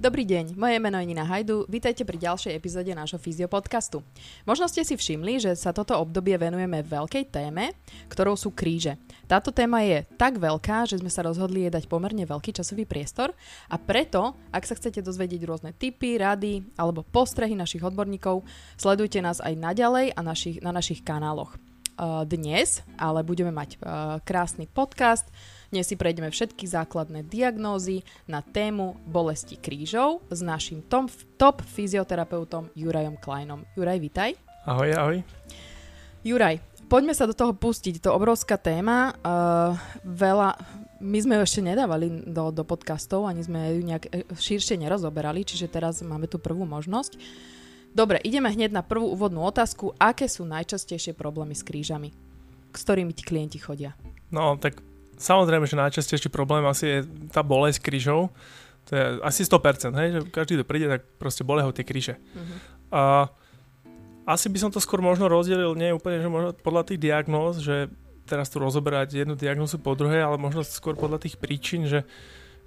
[0.00, 4.00] Dobrý deň, moje meno je Nina Hajdu, vítajte pri ďalšej epizóde nášho fyziopodcastu.
[4.48, 7.76] Možno ste si všimli, že sa toto obdobie venujeme veľkej téme,
[8.08, 8.96] ktorou sú kríže.
[9.28, 13.36] Táto téma je tak veľká, že sme sa rozhodli jej dať pomerne veľký časový priestor
[13.68, 18.40] a preto, ak sa chcete dozvedieť rôzne tipy, rady alebo postrehy našich odborníkov,
[18.80, 21.60] sledujte nás aj naďalej a našich, na našich kanáloch.
[22.24, 23.76] Dnes ale budeme mať
[24.24, 25.28] krásny podcast,
[25.70, 31.06] dnes si prejdeme všetky základné diagnózy na tému bolesti krížov s našim tom,
[31.38, 33.62] top fyzioterapeutom Jurajom Kleinom.
[33.78, 34.30] Juraj, vitaj.
[34.66, 35.16] Ahoj, ahoj.
[36.26, 36.58] Juraj,
[36.90, 38.02] poďme sa do toho pustiť.
[38.02, 39.14] To obrovská téma.
[39.22, 40.58] Uh, veľa,
[40.98, 45.46] my sme ju ešte nedávali do, do podcastov, ani sme ju nejak e, širšie nerozoberali,
[45.46, 47.14] čiže teraz máme tu prvú možnosť.
[47.94, 49.94] Dobre, ideme hneď na prvú úvodnú otázku.
[50.02, 52.10] Aké sú najčastejšie problémy s krížami?
[52.74, 53.94] S ktorými ti klienti chodia?
[54.34, 54.89] No, tak
[55.20, 56.98] Samozrejme, že najčastejší problém asi je
[57.28, 58.32] tá bolesť krížov.
[58.88, 62.16] To je asi 100%, hej, že každý, kto príde, tak proste bole ho tie kríže.
[62.16, 62.56] Uh-huh.
[62.88, 63.02] A
[64.24, 67.92] asi by som to skôr možno rozdelil, nie úplne, že možno podľa tých diagnóz, že
[68.24, 72.08] teraz tu rozoberať jednu diagnózu po druhej, ale možno skôr podľa tých príčin, že,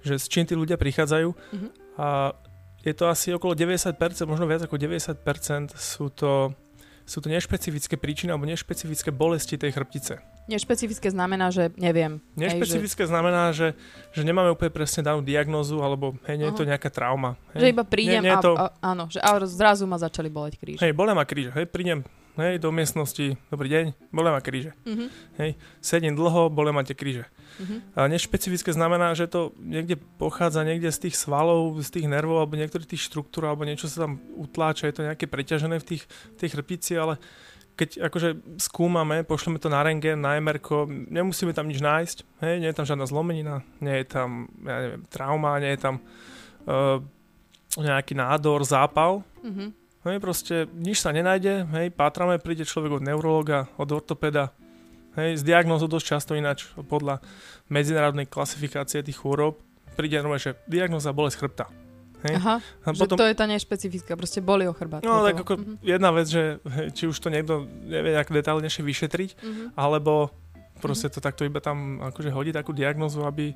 [0.06, 1.28] že s čím tí ľudia prichádzajú.
[1.34, 1.70] Uh-huh.
[1.98, 2.38] A
[2.86, 3.98] je to asi okolo 90%,
[4.30, 6.54] možno viac ako 90% sú to
[7.04, 10.24] sú to nešpecifické príčiny alebo nešpecifické bolesti tej chrbtice.
[10.48, 12.20] Nešpecifické znamená, že neviem.
[12.36, 13.12] Nešpecifické hej, že...
[13.12, 13.76] znamená, že,
[14.16, 17.36] že nemáme úplne presne danú diagnózu alebo hej, nie je to nejaká trauma.
[17.52, 17.60] Hej.
[17.60, 18.52] Že iba prídem nie, nie a, to...
[18.56, 20.78] a, áno, že a zrazu ma začali boleť kríž.
[20.80, 22.04] Hej, bolia ma kríž, hej, prídem
[22.36, 24.74] hej, do miestnosti, dobrý deň, bole ma kríže.
[24.82, 25.06] Uh-huh.
[25.38, 27.26] Hej, sedím dlho, bole ma tie kríže.
[27.62, 27.78] Uh-huh.
[27.94, 32.58] A nešpecifické znamená, že to niekde pochádza niekde z tých svalov, z tých nervov alebo
[32.58, 36.02] niektorých tých štruktúr alebo niečo sa tam utláča, je to nejaké preťažené v tých,
[36.34, 37.22] v tej chrbtici, ale
[37.74, 40.62] keď akože skúmame, pošleme to na rengen, na MR,
[41.10, 45.02] nemusíme tam nič nájsť, hej, nie je tam žiadna zlomenina, nie je tam, ja neviem,
[45.10, 45.94] trauma, nie je tam
[46.70, 47.02] uh,
[47.74, 49.74] nejaký nádor, zápal, uh-huh.
[50.04, 54.52] Hej, proste nič sa nenájde, hej, pátrame, príde človek od neurologa, od ortopeda,
[55.14, 57.22] Hej, s diagnózou dosť často ináč podľa
[57.70, 59.62] medzinárodnej klasifikácie tých chôrob
[59.94, 61.66] príde normálne, že diagnóza bolesť chrbta.
[62.26, 62.34] Hej?
[62.40, 65.06] Aha, a že potom, to je tá nešpecifická, proste boli o chrbát.
[65.06, 65.76] No tak ako uh-huh.
[65.84, 66.58] jedna vec, že
[66.96, 69.66] či už to niekto nevie nejak detálnejšie vyšetriť, uh-huh.
[69.78, 70.34] alebo
[70.82, 71.20] proste uh-huh.
[71.20, 73.54] to takto iba tam akože hodí takú diagnózu, aby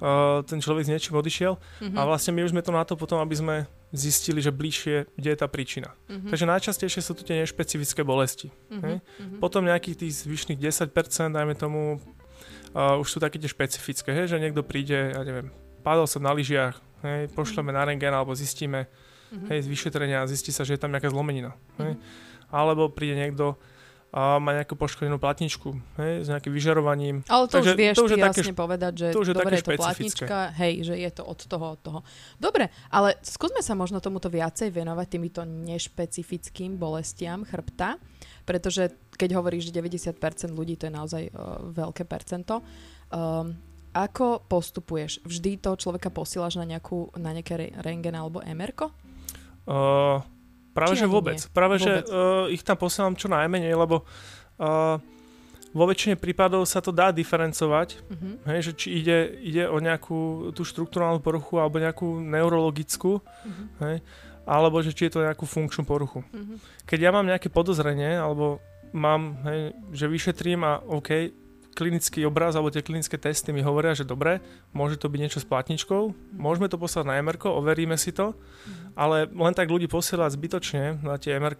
[0.00, 1.54] uh, ten človek s niečím odišiel.
[1.56, 1.96] Uh-huh.
[1.96, 3.54] A vlastne my už sme to na to potom, aby sme
[3.92, 5.92] zistili, že bližšie, kde je tá príčina.
[6.08, 6.32] Uh-huh.
[6.32, 8.48] Takže najčastejšie sú tu tie nešpecifické bolesti.
[8.72, 8.98] Uh-huh.
[9.38, 10.90] Potom nejakých tých zvyšných 10%,
[11.36, 12.00] dajme tomu,
[12.74, 15.52] uh, už sú také tie špecifické, hej, že niekto príde, ja neviem,
[15.84, 17.84] padol som na lyžiach, hej, pošleme uh-huh.
[17.84, 19.48] na rengen alebo zistíme, uh-huh.
[19.52, 21.52] hej, z vyšetrenia zistí sa, že je tam nejaká zlomenina.
[21.82, 21.98] Hej.
[21.98, 22.48] Uh-huh.
[22.50, 23.54] Alebo príde niekto,
[24.10, 25.70] a má nejakú poškodenú platničku
[26.02, 27.16] hej, s nejakým vyžarovaním.
[27.30, 29.54] Ale to Takže už vieš to už je jasne povedať, že to už je dobre,
[29.54, 31.98] je to platnička, hej, že je to od toho, od toho.
[32.42, 38.02] Dobre, ale skúsme sa možno tomuto viacej venovať týmito nešpecifickým bolestiam chrbta,
[38.42, 42.66] pretože keď hovoríš, že 90% ľudí, to je naozaj uh, veľké percento,
[43.14, 43.54] um,
[43.94, 45.22] ako postupuješ?
[45.22, 48.90] Vždy toho človeka posílaš na, nejakú, na nejaké rengen alebo MR-ko?
[49.66, 50.22] Uh,
[50.70, 51.38] Práve, Či že vôbec.
[51.38, 51.50] Nie?
[51.50, 51.86] Práve, vôbec.
[51.86, 54.06] že uh, ich tam posielam čo najmenej, lebo
[54.58, 54.96] uh,
[55.70, 58.34] vo väčšine prípadov sa to dá diferencovať, uh-huh.
[58.50, 63.66] hej, že či ide, ide o nejakú tú štruktúrálnu poruchu alebo nejakú neurologickú, uh-huh.
[63.86, 64.02] hej,
[64.42, 66.26] alebo že či je to nejakú funkčnú poruchu.
[66.26, 66.58] Uh-huh.
[66.86, 68.58] Keď ja mám nejaké podozrenie, alebo
[68.90, 71.30] mám, hej, že vyšetrím a OK,
[71.80, 74.44] klinický obraz alebo tie klinické testy mi hovoria, že dobre,
[74.76, 76.36] môže to byť niečo s platničkou, mm.
[76.36, 78.92] môžeme to poslať na MR, overíme si to, mm.
[79.00, 81.56] ale len tak ľudí posielať zbytočne na tie MR,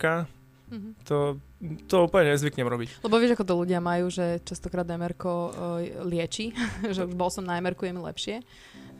[0.70, 0.92] mm-hmm.
[1.04, 1.36] to,
[1.91, 3.03] to úplne nezvyknem robiť.
[3.03, 5.44] Lebo vieš, ako to ľudia majú, že častokrát MR uh,
[6.06, 6.54] lieči,
[6.94, 8.36] že už bol som na MR, je mi lepšie.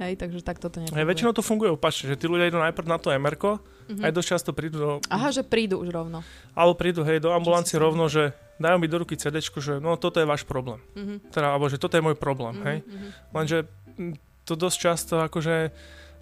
[0.01, 0.97] Hej, takže takto to nefunguje.
[0.97, 4.01] Hej, väčšinou to funguje opačne, že tí ľudia idú najprv na to MR, mm-hmm.
[4.01, 4.91] aj dosť často prídu do...
[5.13, 6.25] Aha, že prídu už rovno.
[6.57, 10.17] Alebo prídu, hej, do ambulancie rovno, že dajú mi do ruky CD, že no toto
[10.17, 10.81] je váš problém.
[10.97, 11.19] Mm-hmm.
[11.29, 12.69] Teda, alebo že toto je môj problém, mm-hmm.
[12.69, 12.79] hej.
[12.81, 13.11] Mm-hmm.
[13.37, 13.59] Lenže
[14.49, 15.69] to dosť často akože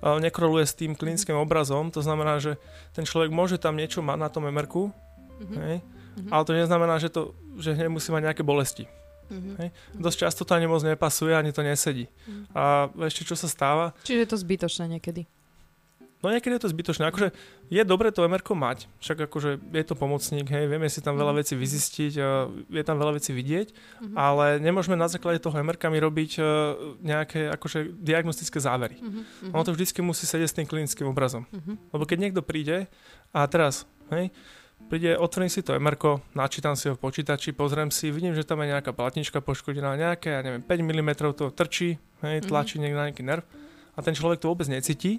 [0.03, 2.55] nekroluje s tým klinickým obrazom, to znamená, že
[2.95, 4.67] ten človek môže tam niečo mať na tom mr
[5.39, 5.59] mm-hmm.
[5.63, 6.31] hej, mm-hmm.
[6.31, 8.91] ale to neznamená, že, to, že nemusí mať nejaké bolesti.
[9.29, 9.55] Mm-hmm.
[9.61, 9.69] Hej.
[9.97, 12.09] Dosť často to ani moc nepasuje, ani to nesedí.
[12.09, 12.57] Mm-hmm.
[12.57, 13.93] A ešte čo sa stáva?
[14.05, 15.29] Čiže je to zbytočné niekedy.
[16.19, 17.07] No niekedy je to zbytočné.
[17.07, 17.31] Akože
[17.71, 21.31] je dobre to mr mať, však akože je to pomocník, hej, vieme si tam veľa
[21.31, 21.39] mhm.
[21.39, 22.13] vecí vyzistiť,
[22.67, 24.15] je tam veľa vecí vidieť, uh-huh.
[24.19, 26.45] ale nemôžeme na základe toho mr robiť uh,
[26.99, 28.99] nejaké akože diagnostické závery.
[28.99, 29.55] Uh-huh.
[29.55, 31.47] Ono to vždycky musí sedieť s tým klinickým obrazom.
[31.55, 31.79] Uh-huh.
[31.95, 32.91] Lebo keď niekto príde
[33.31, 34.35] a teraz, hej,
[34.87, 38.63] príde, otvorím si to mr načítam si ho v počítači, pozriem si, vidím, že tam
[38.63, 42.87] je nejaká platnička poškodená, nejaké, ja neviem, 5 mm to trčí, hej, tlačí uh-huh.
[42.87, 43.45] niekde na nejaký nerv
[43.95, 45.19] a ten človek to vôbec necíti,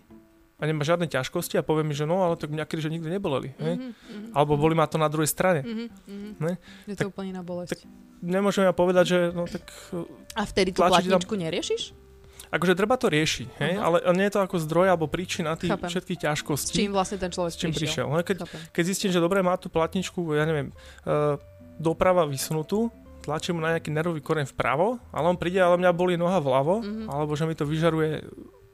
[0.59, 3.55] a nemá žiadne ťažkosti a povie mi, že no, ale tak mňa kríže nikdy neboleli.
[3.55, 3.79] Mm-hmm.
[3.79, 5.63] Mhm, Alebo boli ma to na druhej strane.
[5.63, 6.43] Mm-hmm.
[6.43, 6.59] Ne?
[6.83, 7.79] Je to tak, úplne na bolesť.
[7.79, 7.87] Tak
[8.19, 9.63] nemôžem ja povedať, že no tak...
[10.35, 11.39] A vtedy tú platničku tam...
[11.47, 11.95] neriešiš?
[12.49, 13.73] Akože treba to riešiť, hej?
[13.77, 14.01] Uh-huh.
[14.01, 15.89] ale nie je to ako zdroj alebo príčina tých Chápem.
[15.89, 16.73] všetkých ťažkostí.
[16.73, 18.09] S čím vlastne ten človek s čím prišiel.
[18.09, 18.25] prišiel.
[18.25, 18.37] Keď,
[18.73, 20.73] keď zistím, že dobre má tú platničku, ja neviem,
[21.05, 21.37] uh,
[21.77, 22.89] doprava vysunutú,
[23.21, 26.75] tlačím mu na nejaký nervový koreň vpravo, ale on príde, ale mňa boli noha vľavo,
[26.81, 27.05] uh-huh.
[27.13, 28.25] alebo že mi to vyžaruje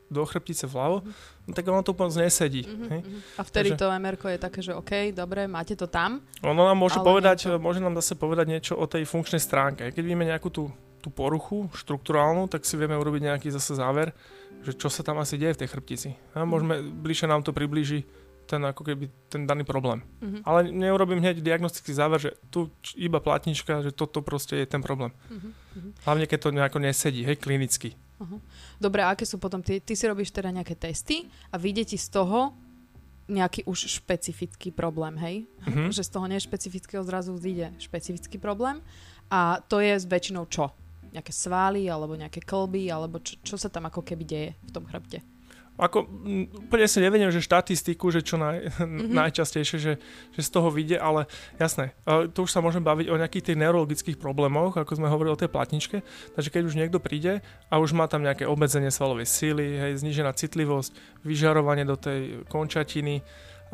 [0.06, 1.46] do chrbtice vľavo, uh-huh.
[1.50, 2.64] no tak ono to úplne nesedí.
[2.64, 3.02] Uh-huh, hej?
[3.36, 6.22] A vtedy Takže, to MR je také, že OK, dobre, máte to tam.
[6.46, 7.58] Ono nám môže, povedať, to...
[7.58, 9.90] môže nám zase povedať niečo o tej funkčnej stránke.
[9.92, 10.70] Keď vidíme nejakú tú,
[11.06, 14.10] tú poruchu štruktúrálnu, tak si vieme urobiť nejaký zase záver,
[14.66, 16.10] že čo sa tam asi deje v tej chrbtici.
[16.34, 18.10] A môžeme, bližšie nám to priblíži
[18.46, 20.06] ten ako keby ten daný problém.
[20.22, 20.42] Uh-huh.
[20.46, 25.14] Ale neurobím hneď diagnostický záver, že tu iba platnička, že toto proste je ten problém.
[25.30, 25.94] Uh-huh.
[26.06, 27.98] Hlavne keď to nejako nesedí, hej, klinicky.
[28.22, 28.38] Uh-huh.
[28.78, 31.98] Dobre, a aké sú potom, ty, ty si robíš teda nejaké testy a vyjde ti
[31.98, 32.54] z toho
[33.26, 35.36] nejaký už špecifický problém, hej?
[35.66, 35.90] Uh-huh.
[35.90, 38.86] Že z toho nešpecifického zrazu vyjde špecifický problém
[39.34, 40.70] a to je s väčšinou čo?
[41.16, 44.84] Nejaké svaly, alebo nejaké klby, alebo čo, čo sa tam ako keby deje v tom
[44.84, 45.24] chrbte?
[45.76, 46.08] Ako,
[46.72, 49.12] úplne si nevediem, že štatistiku, že čo naj, mm-hmm.
[49.20, 49.94] najčastejšie, že,
[50.32, 51.28] že z toho vyjde, ale
[51.60, 51.92] jasné,
[52.32, 55.52] tu už sa môžeme baviť o nejakých tých neurologických problémoch, ako sme hovorili o tej
[55.52, 56.00] platničke,
[56.40, 60.32] takže keď už niekto príde a už má tam nejaké obmedzenie svalovej síly, hej, znížená
[60.32, 60.96] citlivosť,
[61.28, 63.20] vyžarovanie do tej končatiny,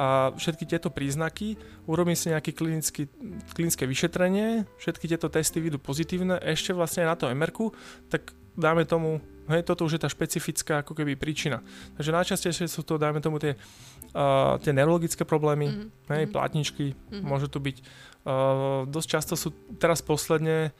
[0.02, 3.06] a všetky tieto príznaky, urobím si nejaké klinické,
[3.54, 7.54] klinické vyšetrenie, všetky tieto testy vidú pozitívne, ešte vlastne na to mr
[8.10, 11.60] tak dáme tomu Hej, toto už je tá špecifická ako keby príčina.
[12.00, 13.60] Takže najčastejšie sú to, dajme tomu, tie,
[14.16, 16.14] uh, tie neurologické problémy, mm-hmm.
[16.14, 16.32] hej, mhm.
[16.32, 17.26] plátničky, mm-hmm.
[17.26, 17.78] môže to byť.
[18.22, 20.72] Uh, dosť často sú, teraz posledne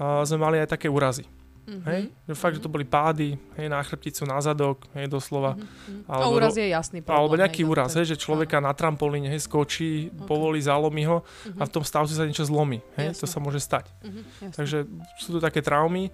[0.00, 1.28] uh, sme mali aj také úrazy.
[1.70, 1.86] Mm-hmm.
[1.86, 2.02] Hej?
[2.26, 5.54] Že fakt, že to boli pády hej, na chrbticu, na zadok, hej, doslova.
[5.54, 6.10] Mm-hmm.
[6.10, 7.18] Alebo, a úraz je jasný problém.
[7.22, 8.66] Alebo nejaký hej, úraz, hej, že človeka Aha.
[8.66, 10.26] na trampolíne hej, skočí, okay.
[10.26, 11.62] povolí, zalomí ho mm-hmm.
[11.62, 12.82] a v tom stavci sa niečo zlomí.
[12.98, 13.14] Hej?
[13.22, 13.86] To sa môže stať.
[14.02, 14.50] Mm-hmm.
[14.58, 14.78] Takže
[15.22, 16.10] sú to také traumy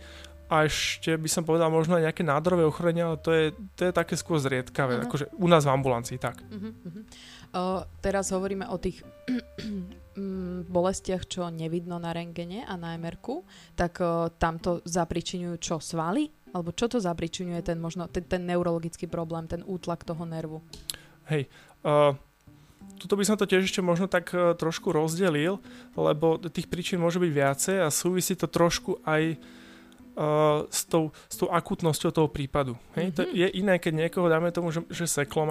[0.47, 3.93] a ešte by som povedal možno aj nejaké nádorové ochorenia, ale to je, to je
[3.93, 5.07] také skôr zriedkavé, uh-huh.
[5.11, 6.39] akože u nás v ambulancii, tak.
[6.39, 7.03] Uh-huh, uh-huh.
[7.55, 9.03] Uh, teraz hovoríme o tých
[10.19, 13.19] mm, bolestiach, čo nevidno na rengene a na mr
[13.79, 16.29] tak uh, tam to zapričiňujú čo, svaly?
[16.53, 20.65] Alebo čo to zapričiňuje ten možno, ten, ten neurologický problém, ten útlak toho nervu?
[21.29, 21.51] Hej,
[21.85, 22.17] uh,
[22.97, 25.61] tuto by som to tiež ešte možno tak uh, trošku rozdelil,
[25.99, 29.37] lebo tých príčin môže byť viacej a súvisí to trošku aj
[30.73, 32.73] s, tou, s tou akutnosťou toho prípadu.
[32.97, 33.13] Hej?
[33.13, 33.17] Mm-hmm.
[33.21, 35.45] To je iné, keď niekoho dáme tomu, že, že seklo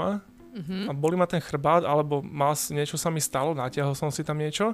[0.55, 0.87] mm-hmm.
[0.87, 4.39] a boli ma ten chrbát, alebo mal, niečo sa mi stalo, natiahol som si tam
[4.39, 4.71] niečo,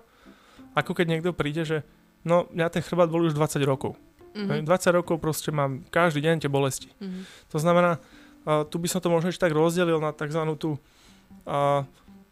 [0.78, 1.78] ako keď niekto príde, že
[2.22, 3.98] no, mňa ten chrbát boli už 20 rokov.
[4.32, 4.64] Mm-hmm.
[4.64, 6.88] 20 rokov proste mám každý deň tie bolesti.
[7.02, 7.52] Mm-hmm.
[7.52, 8.00] To znamená,
[8.48, 10.40] uh, tu by som to možno ešte tak rozdelil na tzv.
[10.56, 10.80] tú
[11.50, 11.84] uh,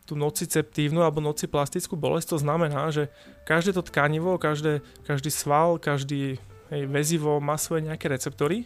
[0.10, 3.14] tú nociceptívnu alebo nociplastickú bolesť, to znamená, že
[3.46, 6.42] každé to tkanivo, každé, každý sval, každý
[6.74, 8.66] hej, väzivo má svoje nejaké receptory,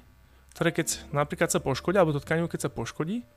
[0.55, 3.27] ktoré keď napríklad sa poškodia, alebo to tkanivo keď sa poškodí,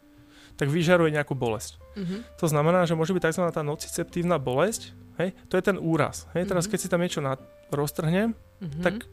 [0.56, 1.76] tak vyžaruje nejakú bolesť.
[1.97, 2.25] Uh-huh.
[2.41, 3.44] To znamená, že môže byť tzv.
[3.53, 6.29] tá nociceptívna bolesť, hej, to je ten úraz.
[6.32, 6.73] Hej, teraz uh-huh.
[6.75, 8.82] keď si tam niečo nad, roztrhnem, uh-huh.
[8.82, 9.05] tak,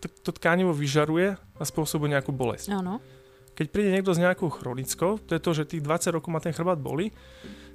[0.00, 2.72] tak to tkanivo vyžaruje a spôsobuje nejakú bolesť.
[2.72, 2.98] Áno.
[3.54, 6.56] Keď príde niekto s nejakou chronickou, to je to, že tých 20 rokov má ten
[6.56, 7.12] chrbát boli,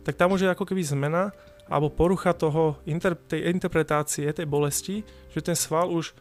[0.01, 1.29] tak tam už je ako keby zmena
[1.65, 5.01] alebo porucha toho, inter, tej interpretácie, tej bolesti,
[5.33, 6.13] že ten sval už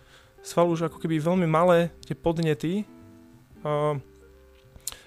[0.44, 2.84] sval už ako keby veľmi malé tie podnety
[3.64, 3.96] uh,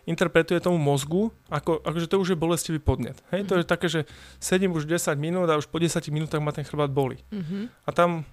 [0.07, 3.19] interpretuje tomu mozgu, ako, akože to už je bolestivý podnet.
[3.29, 3.43] Hej?
[3.43, 3.49] Mm-hmm.
[3.51, 3.69] To je mhm.
[3.69, 4.01] také, že
[4.39, 7.19] sedím už 10 minút a už po 10 minútach ma ten chrbát boli.
[7.27, 7.63] Mm-hmm.
[7.83, 8.23] A tam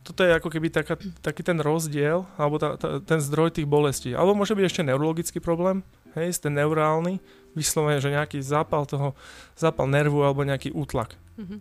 [0.00, 4.16] toto je ako keby taká, taký ten rozdiel, alebo tá, tá, ten zdroj tých bolestí.
[4.16, 5.84] Alebo môže byť ešte neurologický problém,
[6.16, 7.20] hej, ten neurálny,
[7.52, 9.12] vyslovene, že nejaký zápal toho,
[9.58, 11.20] zápal nervu alebo nejaký útlak.
[11.36, 11.60] Uh-huh.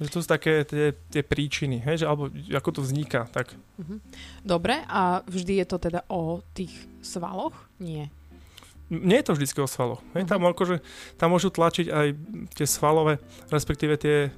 [0.00, 3.28] Že to sú také tie, tie príčiny, hej, že, alebo ako to vzniká.
[3.28, 3.52] Tak.
[3.52, 4.00] Uh-huh.
[4.40, 6.72] Dobre, a vždy je to teda o tých
[7.04, 7.56] svaloch?
[7.76, 8.08] Nie.
[8.92, 10.04] Nie je to vždy o svaloch.
[10.12, 10.84] Hej, tam, akože,
[11.16, 12.06] tam môžu tlačiť aj
[12.52, 13.16] tie svalové,
[13.48, 14.28] respektíve tie,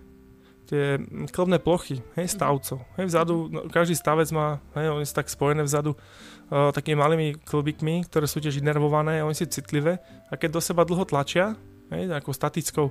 [0.71, 1.03] tie
[1.35, 2.79] klbné plochy, hej, stavcov.
[2.95, 7.27] Hej, vzadu, no, každý stavec má, hej, oni sú tak spojené vzadu uh, takými malými
[7.43, 9.99] klbikmi, ktoré sú tiež inervované oni sú citlivé.
[10.31, 11.59] A keď do seba dlho tlačia,
[11.91, 12.87] hej, ako statickou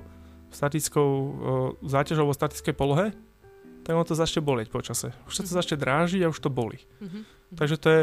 [0.46, 1.30] statickou uh,
[1.82, 3.10] záťažou vo statickej polohe,
[3.86, 5.14] tak ono to začne bolieť počase.
[5.30, 5.58] Už sa to mhm.
[5.62, 6.82] začne drážiť a už to bolí.
[6.98, 7.22] Uh-huh.
[7.54, 8.02] Takže to je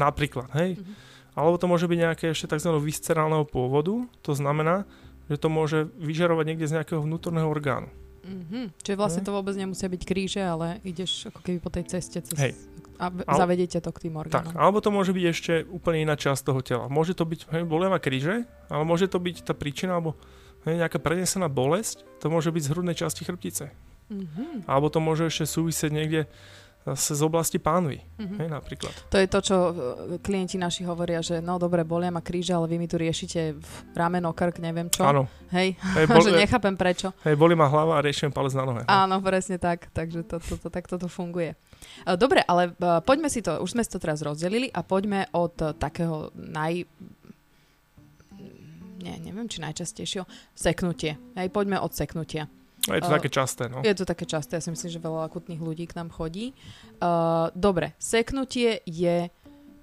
[0.00, 0.80] napríklad, hej.
[0.80, 1.07] Uh-huh.
[1.38, 2.74] Alebo to môže byť nejaké ešte tzv.
[2.82, 3.94] viscerálneho pôvodu,
[4.26, 4.90] to znamená,
[5.30, 7.86] že to môže vyžarovať niekde z nejakého vnútorného orgánu.
[8.26, 8.68] Uh-huh.
[8.82, 12.34] Čiže vlastne to vôbec nemusia byť kríže, ale ideš ako keby po tej ceste cez...
[12.34, 12.52] Hej.
[12.98, 14.50] A v- to k tým orgánom.
[14.50, 16.90] Tak, alebo to môže byť ešte úplne iná časť toho tela.
[16.90, 20.18] Môže to byť, hej, bolia ma kríže, ale môže to byť tá príčina, alebo
[20.66, 23.70] hej, nejaká prenesená bolesť, to môže byť z hrudnej časti chrbtice.
[24.10, 24.66] Mm-hmm.
[24.66, 26.26] Alebo to môže ešte súvisieť niekde
[26.94, 28.38] zase z oblasti pánvy, mm-hmm.
[28.38, 28.92] hej, napríklad.
[29.12, 29.72] To je to, čo e,
[30.22, 33.72] klienti naši hovoria, že no dobre, bolia ma kríže, ale vy mi tu riešite v
[33.92, 35.04] rameno, krk, neviem čo.
[35.04, 35.28] Áno.
[35.52, 37.12] Hej, hej bol, že nechápem prečo.
[37.26, 38.82] Hej, boli ma hlava a riešim palec na nohe.
[38.88, 41.52] Áno, presne tak, takže to, to, to, tak toto funguje.
[41.52, 45.28] E, dobre, ale uh, poďme si to, už sme si to teraz rozdelili a poďme
[45.36, 46.88] od takého naj...
[48.98, 50.26] Nie, neviem, či najčastejšieho.
[50.58, 51.14] Seknutie.
[51.38, 52.50] Hej, poďme od seknutia.
[52.96, 53.84] Je to uh, také časté, no.
[53.84, 56.56] Je to také časté, ja si myslím, že veľa akutných ľudí k nám chodí.
[57.02, 59.28] Uh, dobre, seknutie je...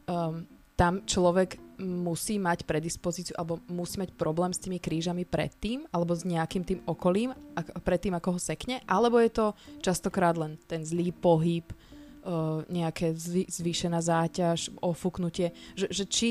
[0.10, 6.12] Um, tam človek musí mať predispozíciu alebo musí mať problém s tými krížami predtým alebo
[6.16, 9.46] s nejakým tým okolím ak, predtým, ako ho sekne, alebo je to
[9.80, 16.30] častokrát len ten zlý pohyb, uh, nejaké zvý, zvýšená záťaž, ofúknutie, že, že či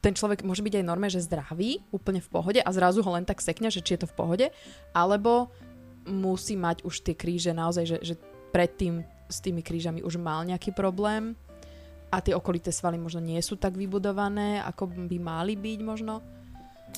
[0.00, 3.28] ten človek môže byť aj norme, že zdravý, úplne v pohode a zrazu ho len
[3.28, 4.46] tak sekne, že či je to v pohode,
[4.96, 5.52] alebo
[6.10, 8.14] musí mať už tie kríže naozaj, že, že
[8.50, 11.38] predtým s tými krížami už mal nejaký problém
[12.10, 16.18] a tie okolité svaly možno nie sú tak vybudované, ako by mali byť možno?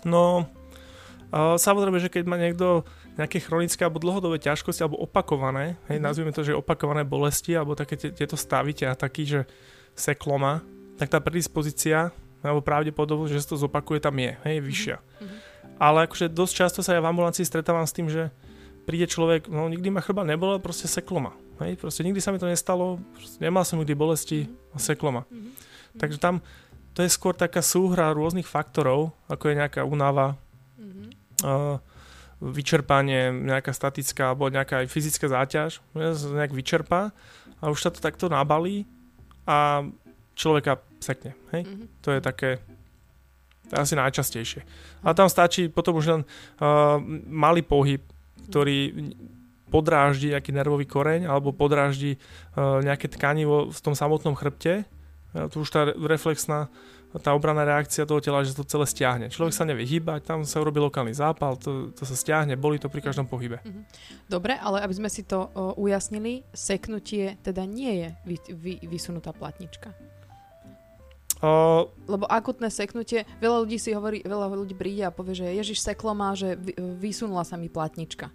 [0.08, 0.48] No,
[1.28, 2.88] uh, samozrejme, že keď má niekto
[3.20, 6.04] nejaké chronické alebo dlhodobé ťažkosti alebo opakované, hej, mm.
[6.04, 9.40] nazvime to, že opakované bolesti alebo také tieto stavy a taký, že
[9.92, 10.64] sekloma,
[10.96, 12.08] tak tá predispozícia
[12.40, 14.96] alebo pravdepodobnosť, že sa to zopakuje, tam je, hej, vyššia.
[14.96, 15.38] Mm.
[15.76, 18.32] Ale akože dosť často sa ja v ambulancii stretávam s tým, že
[18.82, 21.32] príde človek, no nikdy ma chrba nebolo, proste seklo ma.
[21.62, 22.98] Hej, proste nikdy sa mi to nestalo,
[23.38, 25.22] nemal som nikdy bolesti a seklo ma.
[25.28, 25.52] Mm-hmm.
[25.98, 26.42] Takže tam
[26.92, 30.36] to je skôr taká súhra rôznych faktorov, ako je nejaká únava,
[30.76, 31.08] mm-hmm.
[31.46, 31.76] uh,
[32.42, 35.78] vyčerpanie, nejaká statická alebo nejaká aj fyzická záťaž,
[36.34, 37.14] nejak vyčerpá
[37.62, 38.82] a už sa to takto nabalí
[39.46, 39.86] a
[40.34, 41.38] človeka sekne.
[41.54, 41.62] Hej?
[41.64, 41.86] Mm-hmm.
[42.02, 42.50] To je také
[43.70, 44.60] to je asi najčastejšie.
[45.00, 46.22] A tam stačí potom už len
[46.60, 48.04] uh, malý pohyb,
[48.48, 49.10] ktorý
[49.72, 52.20] podráždi nejaký nervový koreň alebo podráždi
[52.54, 54.84] uh, nejaké tkanivo v tom samotnom chrbte.
[55.32, 56.68] Uh, tu už tá reflexná
[57.20, 59.26] tá obranná reakcia toho tela, že to celé stiahne.
[59.28, 62.88] Človek sa nevie hýbať, tam sa urobí lokálny zápal, to, to sa stiahne, boli to
[62.88, 63.60] pri každom pohybe.
[63.60, 63.84] Mhm.
[64.32, 69.92] Dobre, ale aby sme si to ujasnili, seknutie teda nie je vy, vy, vysunutá platnička.
[71.42, 75.82] Uh, Lebo akutné seknutie, veľa ľudí si hovorí, veľa ľudí príde a povie, že Ježiš
[75.82, 78.30] seklo má, že vysunula sa mi platnička.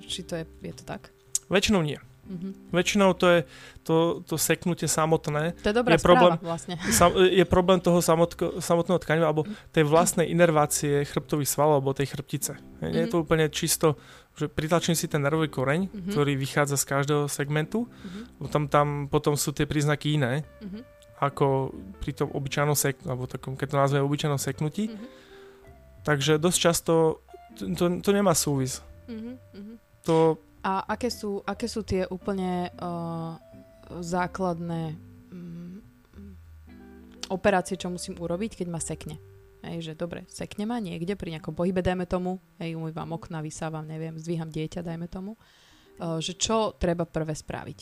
[0.00, 1.12] Či to je, je to tak?
[1.52, 2.00] Väčšinou nie.
[2.22, 2.56] Uh-huh.
[2.72, 3.40] Väčšinou to je
[3.84, 5.52] to, to seknutie samotné.
[5.60, 6.80] To je dobrá je problém, vlastne.
[6.98, 12.16] Sam, je problém toho samotko, samotného tkaniva alebo tej vlastnej inervácie chrbtových svalov alebo tej
[12.16, 12.56] chrbtice.
[12.56, 12.88] Uh-huh.
[12.88, 14.00] Nie je to úplne čisto,
[14.40, 16.16] že pritlačím si ten nervový koreň, uh-huh.
[16.16, 17.84] ktorý vychádza z každého segmentu.
[17.84, 18.48] Uh-huh.
[18.48, 20.48] Tam, tam potom sú tie príznaky iné.
[20.64, 20.80] Uh-huh
[21.22, 21.70] ako
[22.02, 24.90] pri tom obyčajnom seknutí, alebo takom, keď to nazveme obyčajnom seknutí.
[24.90, 25.08] Mm-hmm.
[26.02, 27.22] Takže dosť často
[27.54, 28.82] to, to, to nemá súvis.
[29.06, 29.78] Mm-hmm.
[30.10, 30.34] To...
[30.66, 33.38] A aké sú, aké sú tie úplne uh,
[34.02, 34.98] základné
[35.30, 35.78] um,
[37.30, 39.22] operácie, čo musím urobiť, keď ma sekne?
[39.62, 43.86] Hej, že dobre, sekne ma niekde pri nejakom pohybe, dajme tomu, hej, umývam okna, vysávam,
[43.86, 47.78] neviem, zdvíham dieťa, dajme tomu, uh, že čo treba prvé spraviť?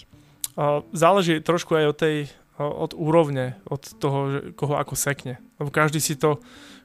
[0.61, 2.16] Uh, záleží trošku aj od tej
[2.60, 5.40] od úrovne, od toho, koho ako sekne.
[5.56, 6.40] Lebo každý si to,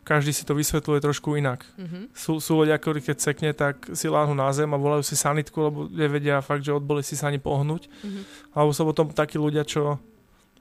[0.08, 1.66] každý si to vysvetľuje trošku inak.
[1.76, 2.04] Mm-hmm.
[2.16, 5.58] Sú, sú ľudia, ktorí keď sekne, tak si láhnu na zem a volajú si sanitku,
[5.60, 7.88] lebo nevedia fakt, že od si sa ani pohnúť.
[7.90, 8.24] Mm-hmm.
[8.56, 9.98] Alebo sú potom takí ľudia, čo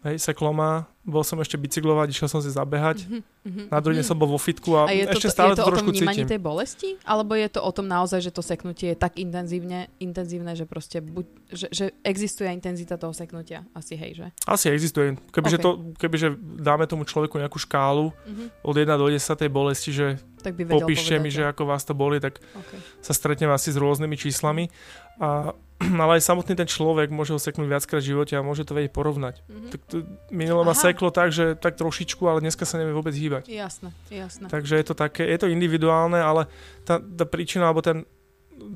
[0.06, 4.06] hej, seklo má, bol som ešte bicyklovať, išiel som si zabehať, mm-hmm, na druhý deň
[4.08, 5.92] som bol vo fitku a, a je ešte to, stále je to, to trošku o
[5.92, 6.24] tom cítim.
[6.24, 6.88] tej bolesti?
[7.04, 11.04] Alebo je to o tom naozaj, že to seknutie je tak intenzívne, intenzívne že proste
[11.04, 13.68] buď, že, že existuje intenzita toho seknutia?
[13.76, 14.26] Asi hej, že?
[14.48, 15.20] Asi existuje.
[15.28, 15.64] Kebyže, okay.
[15.68, 15.70] to,
[16.00, 18.64] kebyže dáme tomu človeku nejakú škálu mm-hmm.
[18.64, 21.92] od 1 do 10 tej bolesti, že tak by popíšte mi, že ako vás to
[21.92, 22.80] boli, tak okay.
[23.04, 24.72] sa stretnem asi s rôznymi číslami.
[25.20, 25.52] A
[26.02, 28.92] ale aj samotný ten človek môže ho seknúť viackrát v živote a môže to vedieť
[28.94, 29.42] porovnať.
[29.42, 29.70] Mm-hmm.
[29.74, 29.96] Tak to,
[30.30, 33.50] minulo ma seklo tak, že tak trošičku, ale dneska sa nevie vôbec hýbať.
[33.50, 34.46] Jasné, jasné.
[34.46, 36.46] Takže je to také, je to individuálne, ale
[36.86, 38.06] tá, tá príčina, alebo ten,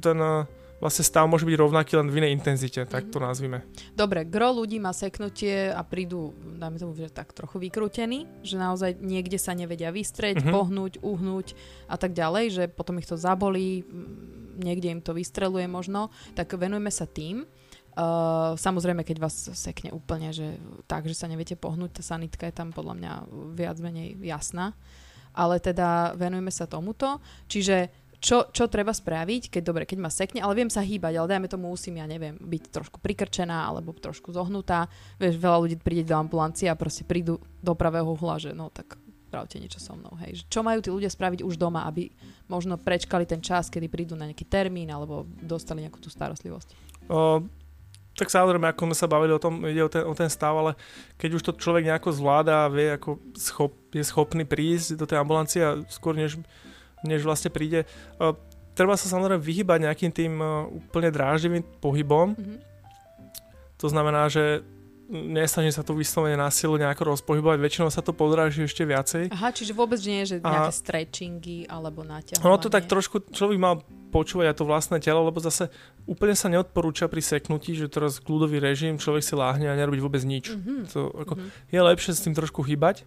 [0.02, 0.42] ten eh,
[0.82, 3.24] vlastne stav môže byť rovnaký len v inej intenzite, tak to mhm.
[3.26, 3.58] nazvime.
[3.94, 8.98] Dobre, gro ľudí má seknutie a prídu, dáme tomu, že tak trochu vykrútení, že naozaj
[8.98, 10.54] niekde sa nevedia vystrieť, mm-hmm.
[10.54, 11.54] pohnúť, uhnúť
[11.90, 13.82] a tak ďalej, že potom ich to zabolí,
[14.58, 17.46] niekde im to vystreluje možno, tak venujme sa tým.
[17.98, 20.54] Uh, samozrejme, keď vás sekne úplne, že
[20.86, 23.12] tak, že sa neviete pohnúť, tá sanitka je tam podľa mňa
[23.58, 24.78] viac menej jasná.
[25.34, 27.18] Ale teda venujme sa tomuto.
[27.50, 31.30] Čiže čo, čo treba spraviť, keď dobre, keď ma sekne, ale viem sa hýbať, ale
[31.30, 34.90] dajme tomu musím, ja neviem, byť trošku prikrčená alebo trošku zohnutá.
[35.22, 38.98] Vieš, veľa ľudí príde do ambulancie a proste prídu do pravého uhla, že no tak
[39.30, 40.16] spravte niečo so mnou.
[40.24, 40.48] Hej.
[40.48, 42.10] Čo majú tí ľudia spraviť už doma, aby
[42.50, 46.68] možno prečkali ten čas, kedy prídu na nejaký termín alebo dostali nejakú tú starostlivosť?
[47.12, 47.44] O,
[48.18, 50.74] tak samozrejme, ako sme sa bavili o tom, ide o ten, o ten stav, ale
[51.14, 55.22] keď už to človek nejako zvláda a vie, ako schop, je schopný prísť do tej
[55.22, 56.42] ambulancie a skôr než
[57.06, 57.86] než vlastne príde.
[58.18, 58.34] Uh,
[58.74, 62.34] treba sa samozrejme vyhybať nejakým tým uh, úplne dráždivým pohybom.
[62.34, 62.58] Mm-hmm.
[63.78, 64.66] To znamená, že
[65.08, 69.32] nesnažím sa to vyslovene na silu nejako rozpohybovať, väčšinou sa to podráži ešte viacej.
[69.32, 70.74] Aha, čiže vôbec nie že nejaké a...
[70.74, 72.44] stretchingy alebo naťahovanie.
[72.44, 75.68] Ono to tak trošku, človek mal počúvať aj to vlastné telo, lebo zase
[76.08, 80.24] úplne sa neodporúča pri seknutí, že teraz kľudový režim, človek si láhne a nerobí vôbec
[80.24, 80.52] nič.
[80.52, 80.80] Mm-hmm.
[80.96, 81.72] To, ako, mm-hmm.
[81.72, 83.04] Je lepšie s tým trošku hýbať,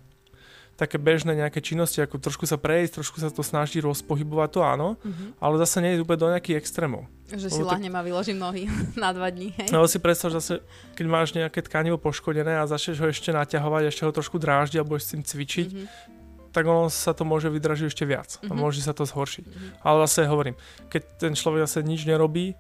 [0.82, 4.98] také bežné nejaké činnosti, ako trošku sa prejsť, trošku sa to snaží rozpohybovať, to áno,
[4.98, 5.38] mm-hmm.
[5.38, 7.06] ale zase nie je úplne do nejakých extrémov.
[7.30, 8.66] Že si lahnem a vyložím nohy
[9.04, 9.70] na dva dní, hej?
[9.70, 10.56] No si predstav, že zase,
[10.98, 14.88] keď máš nejaké tkanivo poškodené a začneš ho ešte naťahovať, ešte ho trošku dráždiť a
[14.88, 16.21] budeš s tým cvičiť, mm-hmm.
[16.52, 18.52] Tak ono sa to môže vydražiť ešte viac mm-hmm.
[18.52, 18.60] a mhm.
[18.60, 19.46] môže sa to zhoršiť.
[19.48, 19.70] Mm-hmm.
[19.88, 20.56] Ale zase hovorím,
[20.92, 22.54] keď ten človek zase nič nerobí,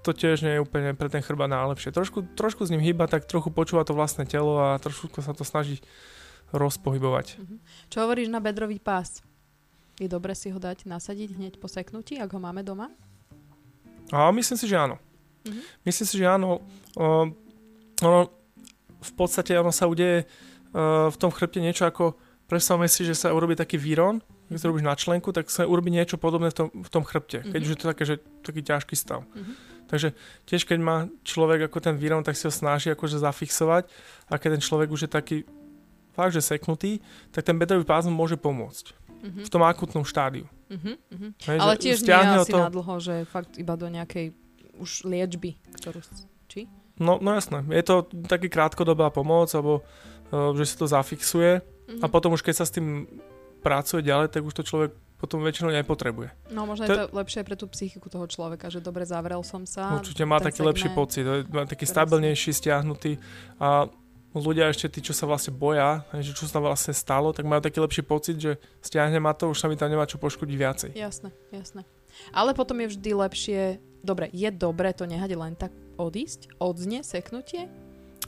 [0.00, 1.92] to tiež nie je úplne pre ten chrba najlepšie.
[1.92, 5.44] Trošku, trošku s ním hýba, tak trochu počúva to vlastné telo a trošku sa to
[5.44, 5.84] snaží
[6.56, 7.36] rozpohybovať.
[7.36, 7.58] Uh-huh.
[7.92, 9.20] Čo hovoríš na bedrový pás?
[10.00, 12.88] Je dobre si ho dať nasadiť hneď po seknutí, ak ho máme doma?
[14.08, 14.96] A myslím si, že áno.
[15.44, 15.62] Uh-huh.
[15.84, 16.64] Myslím si, že áno.
[16.96, 17.28] Uh,
[18.00, 18.32] ono,
[19.04, 22.16] v podstate ono sa udeje uh, v tom chrbte niečo ako,
[22.50, 24.18] predstavme si, že sa urobí taký výron,
[24.50, 27.46] keď to robíš na členku, tak sa urobí niečo podobné v tom, v tom chrbte,
[27.46, 29.22] keď už je to také, že taký ťažký stav.
[29.22, 29.54] Uh-huh.
[29.86, 30.18] Takže
[30.50, 33.86] tiež keď má človek ako ten výron, tak si ho snaží akože zafixovať
[34.26, 35.36] a keď ten človek už je taký
[36.10, 36.98] fakt, že seknutý,
[37.30, 38.90] tak ten bedrový pázm môže pomôcť.
[38.90, 39.46] Uh-huh.
[39.46, 40.50] V tom akutnom štádiu.
[40.66, 40.98] Uh-huh.
[41.46, 42.58] Hej, Ale tiež nie asi to...
[42.58, 44.34] na dlho, že fakt iba do nejakej
[44.74, 46.02] už liečby, ktorú...
[46.50, 46.66] Či?
[46.98, 47.62] No, no jasné.
[47.70, 49.86] Je to taký krátkodobá pomoc, alebo
[50.34, 52.04] uh, že sa to zafixuje uh-huh.
[52.04, 53.10] a potom už keď sa s tým
[53.60, 56.32] pracuje ďalej, tak už to človek potom väčšinou nepotrebuje.
[56.48, 56.92] No možno to...
[56.96, 60.00] je to lepšie pre tú psychiku toho človeka, že dobre zavrel som sa.
[60.00, 63.20] Určite má taký segment, lepší pocit, má taký stabilnejší, stiahnutý
[63.60, 63.92] a
[64.32, 67.84] ľudia ešte tí, čo sa vlastne boja, že čo sa vlastne stalo, tak majú taký
[67.84, 70.90] lepší pocit, že stiahne ma to, už sa mi tam nemá čo poškodiť viacej.
[70.96, 71.84] Jasné, jasné.
[72.32, 73.60] Ale potom je vždy lepšie,
[74.00, 77.68] dobre, je dobre to nehať len tak odísť, odznie, seknutie?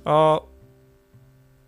[0.02, 0.42] Uh,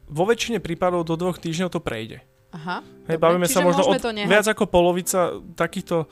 [0.08, 2.20] vo väčšine prípadov do dvoch týždňov to prejde.
[2.54, 3.98] Aha, Hej, bavíme sa možno od
[4.30, 6.06] viac ako polovica takýchto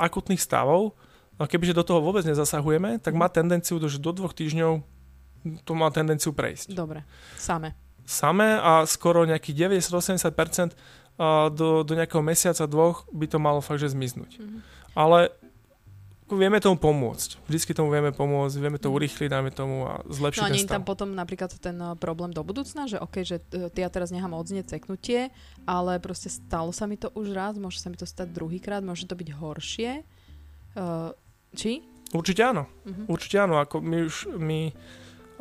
[0.00, 0.96] akutných stavov,
[1.42, 4.84] a kebyže do toho vôbec nezasahujeme, tak má tendenciu, že do dvoch týždňov
[5.66, 6.70] to má tendenciu prejsť.
[6.70, 7.02] Dobre,
[7.34, 7.74] same.
[8.06, 10.78] Same a skoro nejakých 90-80%
[11.50, 14.38] do, do nejakého mesiaca, dvoch by to malo fakt, že zmiznúť.
[14.38, 14.60] Mm-hmm.
[14.94, 15.34] Ale
[16.38, 17.40] vieme tomu pomôcť.
[17.48, 18.94] Vždycky tomu vieme pomôcť, vieme to mhm.
[18.96, 22.32] urýchliť, dáme tomu a zlepšiť No a nie je tam potom napríklad ten uh, problém
[22.32, 25.32] do budúcna, že OK, že uh, ja teraz nechám odznieť ceknutie,
[25.68, 29.08] ale proste stalo sa mi to už raz, môže sa mi to stať druhýkrát, môže
[29.08, 29.90] to byť horšie.
[30.72, 31.12] Uh,
[31.52, 31.84] či?
[32.12, 32.68] Určite áno.
[32.84, 33.16] Uh-huh.
[33.16, 33.56] Určite áno.
[33.60, 34.72] Ako my už, my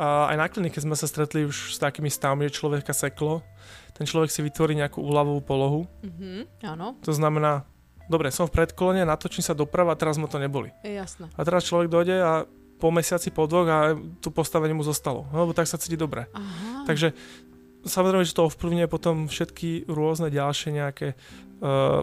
[0.02, 3.46] a aj na klinike sme sa stretli už s takými stavmi, že človeka seklo.
[3.94, 5.82] Ten človek si vytvorí nejakú úľavovú polohu.
[6.02, 6.98] Mm-hmm, áno.
[7.06, 7.70] To znamená,
[8.12, 10.70] dobre, som v predkolone, natočím sa doprava, teraz mu to neboli.
[10.84, 11.32] Jasné.
[11.34, 12.44] A teraz človek dojde a
[12.82, 15.30] po mesiaci, po dvoch a tu postavenie mu zostalo.
[15.30, 16.26] No, lebo tak sa cíti dobre.
[16.34, 16.90] Aha.
[16.90, 17.14] Takže
[17.86, 21.14] samozrejme, že to ovplyvňuje potom všetky rôzne ďalšie nejaké
[21.62, 22.02] uh,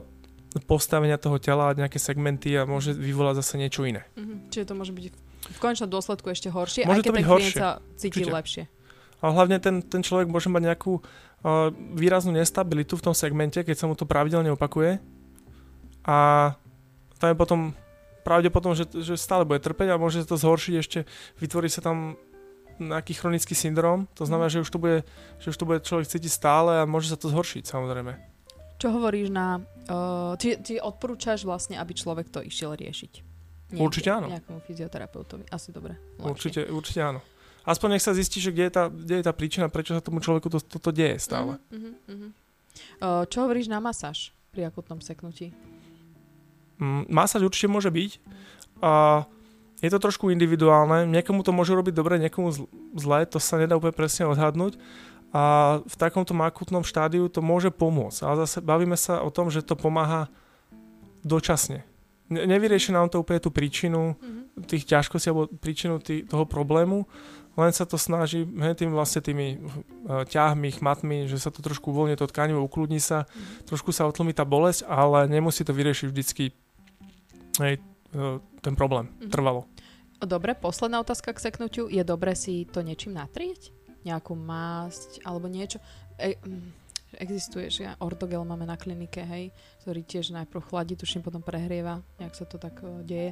[0.71, 4.07] postavenia toho tela, nejaké segmenty a môže vyvolať zase niečo iné.
[4.15, 4.39] Mm-hmm.
[4.55, 5.05] Čiže to môže byť
[5.49, 8.35] v končnom dôsledku ešte horšie, môže aj keď ten klient sa cíti Určite.
[8.35, 8.63] lepšie.
[9.19, 13.75] A hlavne ten, ten človek môže mať nejakú uh, výraznú nestabilitu v tom segmente, keď
[13.75, 15.03] sa mu to pravidelne opakuje.
[16.09, 16.17] A
[17.21, 17.61] tam je potom
[18.25, 20.99] pravdepodobne, že, že stále bude trpeť a môže sa to zhoršiť ešte,
[21.37, 22.17] vytvorí sa tam
[22.79, 24.55] nejaký chronický syndrom, to znamená, mhm.
[24.55, 24.97] že už to bude,
[25.43, 28.17] že už to bude človek cítiť stále a môže sa to zhoršiť samozrejme.
[28.79, 29.59] Čo hovoríš na...
[29.91, 33.27] Uh, ty, ty odporúčaš vlastne, aby človek to išiel riešiť?
[33.75, 34.31] Nejaký, určite áno.
[34.31, 35.51] Nejakému fyzioterapeutovi.
[35.51, 35.99] Asi dobre.
[36.23, 37.21] Určite, určite áno.
[37.67, 40.23] Aspoň nech sa zistí, že kde je tá, kde je tá príčina, prečo sa tomu
[40.23, 41.59] človeku to, toto deje stále.
[41.69, 42.31] Uh-huh, uh-huh.
[43.03, 45.51] Uh, čo hovoríš na masáž pri akutnom seknutí?
[47.11, 48.11] Masáž určite môže byť.
[48.79, 49.27] Uh,
[49.83, 51.07] je to trošku individuálne.
[51.07, 52.51] Niekomu to môže robiť dobre, niekomu
[52.95, 53.19] zle.
[53.31, 54.79] To sa nedá úplne presne odhadnúť.
[55.35, 58.25] A v takomto akutnom štádiu to môže pomôcť.
[58.25, 60.31] Ale zase bavíme sa o tom, že to pomáha
[61.23, 61.85] dočasne
[62.31, 64.69] ne, nevyrieši nám to úplne tú príčinu mm-hmm.
[64.69, 67.09] tých ťažkostí alebo príčinu tý, toho problému,
[67.59, 71.91] len sa to snaží he, tým vlastne tými uh, ťahmi, chmatmi, že sa to trošku
[71.91, 73.67] uvoľní to tkanivo, ukludní sa, mm-hmm.
[73.67, 76.45] trošku sa otlmí tá bolesť, ale nemusí to vyriešiť vždycky
[77.61, 77.83] hej, e,
[78.61, 79.31] ten problém Mhm.
[79.31, 79.65] trvalo.
[80.19, 81.87] Dobre, posledná otázka k seknutiu.
[81.87, 83.71] Je dobre si to niečím natrieť?
[84.03, 85.79] Nejakú másť alebo niečo?
[86.19, 86.75] E, mm,
[87.19, 92.35] existuje, že ortogel máme na klinike, hej, ktorý tiež najprv chladí, tuším, potom prehrieva, nejak
[92.35, 93.31] sa to tak e, deje.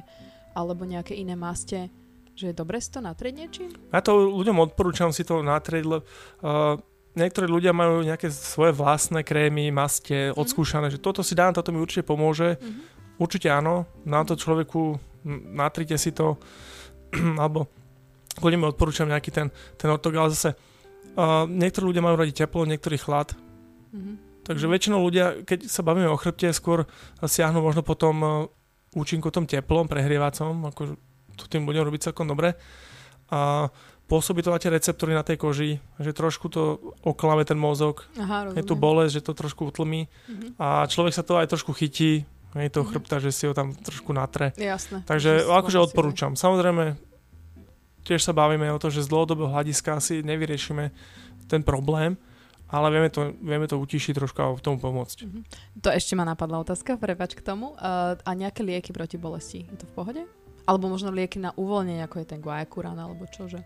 [0.55, 1.91] Alebo nejaké iné maste,
[2.33, 3.69] že je dobre si to natrieť niečím?
[3.91, 6.01] Ja to ľuďom odporúčam si to natrieť, lebo
[6.41, 6.77] uh,
[7.13, 10.37] niektorí ľudia majú nejaké svoje vlastné krémy, maste, Mhm.
[10.37, 12.57] odskúšané, že toto si dám, toto mi určite pomôže.
[12.57, 12.81] Mhm.
[13.17, 14.97] Určite áno, na to človeku
[15.51, 16.37] natrite si to,
[17.41, 17.67] alebo
[18.37, 22.63] kľudne mi odporúčam nejaký ten, ten ortog, ale zase uh, niektorí ľudia majú radi teplo,
[22.63, 23.33] niektorí chlad,
[23.87, 24.43] Mhm.
[24.43, 26.83] takže väčšinou ľudia, keď sa bavíme o chrbte, skôr
[27.17, 28.31] siahnu možno po tom uh,
[28.93, 30.99] účinku tom teplom, prehrievacom, ako
[31.33, 32.53] to tým ľuďom robiť celkom dobre.
[33.27, 33.67] A
[34.07, 38.51] pôsobí to na tie receptory na tej koži, že trošku to oklame ten mozog, Aha,
[38.55, 40.47] je tu bolesť, že to trošku utlmí Mhm.
[40.59, 42.89] a človek sa to aj trošku chytí, je to Mhm.
[42.93, 44.55] chrbta, že si ho tam trošku natre.
[44.55, 45.03] Jasné.
[45.03, 46.31] Takže Že akože odporúčam.
[46.33, 46.95] Samozrejme,
[48.03, 50.89] tiež sa bavíme o to, že z dlhodobého hľadiska asi nevyriešime
[51.47, 52.15] ten problém,
[52.67, 55.17] ale vieme to, vieme to utišiť trošku a v tomu pomôcť.
[55.27, 55.39] Mhm.
[55.83, 57.75] To ešte ma napadla otázka, prepač k tomu.
[57.75, 60.23] Uh, a nejaké lieky proti bolesti, je to v pohode?
[60.67, 63.63] Alebo možno lieky na uvoľnenie, ako je ten guajakurán, alebo čo, že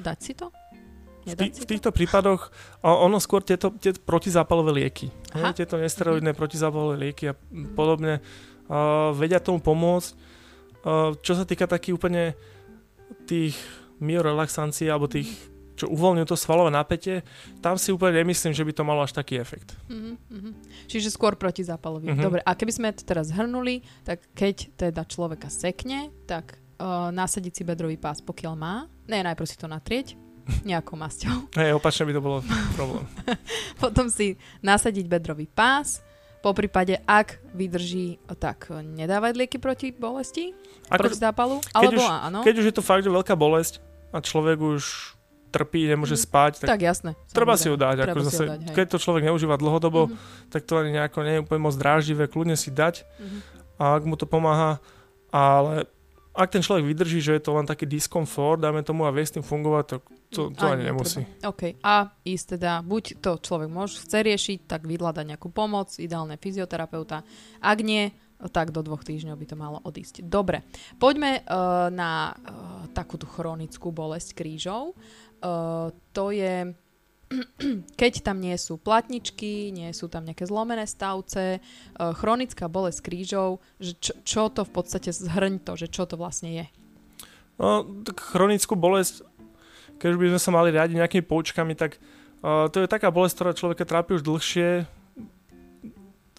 [0.00, 0.48] dať si to?
[1.28, 1.68] V, tý, v to?
[1.68, 2.48] týchto prípadoch
[2.80, 5.52] ono skôr tieto, tie protizápalové lieky, Aha.
[5.52, 7.34] tieto nesteroidné protizápalové lieky a
[7.76, 8.24] podobne
[8.68, 10.10] uh, vedia tomu pomôcť.
[10.78, 12.38] Uh, čo sa týka takých úplne
[13.26, 13.58] tých
[13.98, 15.28] myorelaxancií alebo tých,
[15.74, 17.26] čo uvoľňujú to svalové napätie,
[17.58, 19.74] tam si úplne nemyslím, že by to malo až taký efekt.
[19.90, 20.50] Mhm, mhm.
[20.86, 22.14] Čiže skôr protizápalový.
[22.14, 22.22] Mhm.
[22.22, 27.52] Dobre, a keby sme to teraz zhrnuli, tak keď teda človeka sekne, tak uh, nasadiť
[27.52, 28.86] si bedrový pás, pokiaľ má.
[29.10, 30.27] Ne, najprv si to natrieť
[30.62, 31.48] nejakou masťou.
[31.54, 32.38] Hej, opačne by to bolo
[32.72, 33.04] problém.
[33.82, 36.00] Potom si nasadiť bedrový pás.
[36.38, 40.54] Po prípade, ak vydrží, tak nedávať lieky proti bolesti,
[40.86, 41.58] Ako, proti zápalu.
[41.72, 42.38] Alebo už- áno.
[42.40, 44.82] keď už je to fakt, že veľká bolesť a človek už
[45.48, 46.22] trpí, nemôže Mhm.
[46.22, 47.10] spať, tak, tak jasné.
[47.28, 48.04] treba si ho dať.
[48.04, 48.74] Ako si ho zase, dať, hej.
[48.76, 52.24] keď to človek neužíva dlhodobo, Mhm, tak to ani nejako nie je úplne moc dráždivé,
[52.24, 53.38] kľudne si dať mhm.
[53.76, 54.78] a ak mu to pomáha,
[55.28, 55.90] ale
[56.38, 59.34] ak ten človek vydrží, že je to len taký diskomfort, dáme tomu a vie s
[59.34, 59.96] tým fungovať, to,
[60.30, 61.26] to, to ani nemusí.
[61.26, 61.50] netreba.
[61.50, 61.62] OK.
[61.82, 67.26] A ísť teda, buď to človek môže, chce riešiť, tak vyhľadať nejakú pomoc, ideálne fyzioterapeuta.
[67.58, 68.14] Ak nie,
[68.54, 70.22] tak do dvoch týždňov by to malo odísť.
[70.22, 70.62] Dobre,
[71.02, 74.94] poďme uh, na uh, takúto chronickú bolesť krížov.
[75.42, 76.70] Uh, to je
[78.00, 83.60] keď tam nie sú platničky, nie sú tam nejaké zlomené stavce, uh, chronická bolesť krížov,
[83.76, 86.66] že čo, čo to v podstate zhrň to, že čo to vlastne je.
[87.58, 89.26] No, tak chronickú bolesť,
[89.98, 92.00] keď by sme sa mali riadiť nejakými poučkami, tak
[92.40, 94.88] uh, to je taká bolesť, ktorá človeka trápi už dlhšie.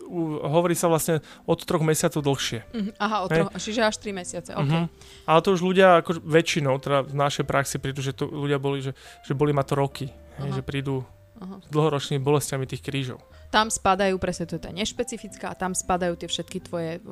[0.10, 2.66] Hovorí sa vlastne od troch mesiacov dlhšie.
[2.74, 3.36] Mhm, aha, o Hej.
[3.38, 4.52] troch, čiže až 3 mesiace.
[4.58, 4.66] OK.
[4.66, 4.90] Mhm.
[5.30, 8.82] Ale to už ľudia, ako väčšinou, teda v našej praxi prídu, že to ľudia boli,
[8.82, 10.10] že, že boli ma to roky,
[10.46, 10.56] Aha.
[10.56, 11.04] že prídu
[11.36, 11.60] Aha.
[11.60, 13.20] s dlhoročnými bolestiami tých krížov.
[13.50, 17.04] Tam spadajú, presne to je tá nešpecifická, tam spadajú tie všetky tvoje uh,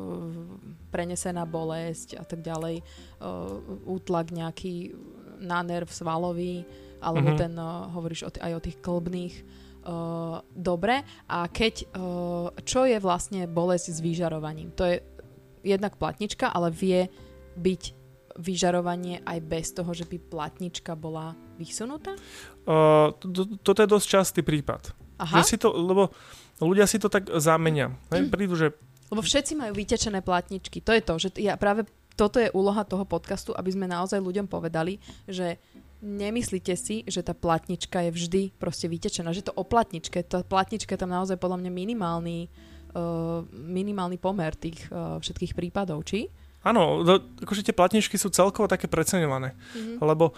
[0.87, 4.93] prenesená bolesť a tak ďalej, uh, útlak nejaký
[5.39, 6.61] na nerv svalový,
[6.99, 7.37] alebo Mhm.
[7.37, 9.35] ten, uh, hovoríš o t- aj o tých klbných.
[9.81, 14.75] Uh, dobre, a keď, uh, čo je vlastne bolesť s vyžarovaním?
[14.75, 14.99] To je
[15.63, 17.07] jednak platnička, ale vie
[17.55, 17.96] byť
[18.37, 22.13] vyžarovanie aj bez toho, že by platnička bola vysunutá?
[22.63, 24.93] Uh, to, to, toto je dosť častý prípad.
[25.17, 26.13] Aha, Že si to, lebo
[26.61, 27.89] ľudia si to tak zamenia.
[28.13, 28.77] Hej, prídu, že
[29.09, 30.83] Lebo všetci majú vytečené platničky.
[30.85, 34.49] To je to, že ja práve toto je úloha toho podcastu, aby sme naozaj ľuďom
[34.49, 34.97] povedali,
[35.29, 35.61] že
[36.01, 40.93] nemyslíte si, že tá platnička je vždy proste vytečená, že to o platničke, tá platnička
[40.97, 42.37] je tam naozaj podľa mňa minimálny,
[42.93, 46.29] uh, minimálny pomer tých uh, všetkých prípadov, či?
[46.61, 49.53] Áno, do, akože tie platničky sú celkovo také preceňované.
[49.73, 49.99] Mhm.
[49.99, 50.33] Lebo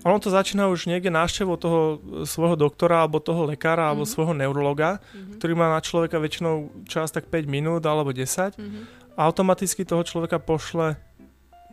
[0.00, 1.80] ono to začína už niekde návštevou toho
[2.22, 4.10] svojho doktora alebo toho lekára alebo Mhm.
[4.10, 5.42] svojho neurologa, Mhm.
[5.42, 8.80] ktorý má na človeka väčšinou čas tak 5 minút alebo 10 Mhm.
[9.18, 10.94] a automaticky toho človeka pošle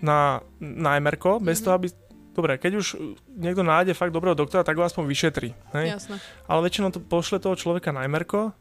[0.02, 1.64] na, na MRK, bez Mhm.
[1.64, 1.88] toho, aby...
[2.36, 3.00] Dobre, keď už
[3.32, 5.56] niekto nájde fakt dobrého doktora, tak ho aspoň vyšetrí.
[5.72, 5.88] Hej?
[5.96, 6.20] Jasné.
[6.52, 8.52] Ale väčšinou to pošle toho človeka na MRK,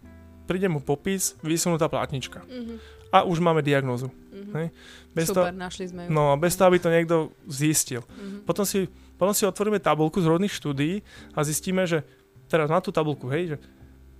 [0.46, 2.46] príde mu popis, vysunutá plátnička.
[2.46, 2.78] Mhm.
[3.14, 4.10] A už máme diagnózu.
[4.10, 4.52] Mhm.
[4.58, 4.66] Hej.
[5.14, 6.08] Bez Super, toho, našli sme ju.
[6.10, 8.02] no, bez toho, aby to niekto zistil.
[8.10, 8.42] Mhm.
[8.42, 12.02] Potom si, potom si otvoríme tabulku z rôznych štúdií a zistíme, že
[12.50, 13.56] teraz na tú tabulku, hej, že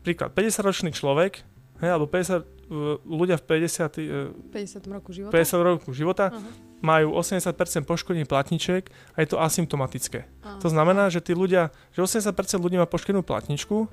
[0.07, 1.43] príklad, 50-ročný človek,
[1.83, 5.33] hej, alebo 50, uh, ľudia v 50, uh, 50 roku života?
[5.35, 6.41] 50 rokov života Aha.
[6.85, 10.25] majú 80% poškodení platniček a je to asymptomatické.
[10.45, 10.61] Aha.
[10.61, 12.31] To znamená, že tí ľudia, že 80%
[12.61, 13.89] ľudí má poškodenú platničku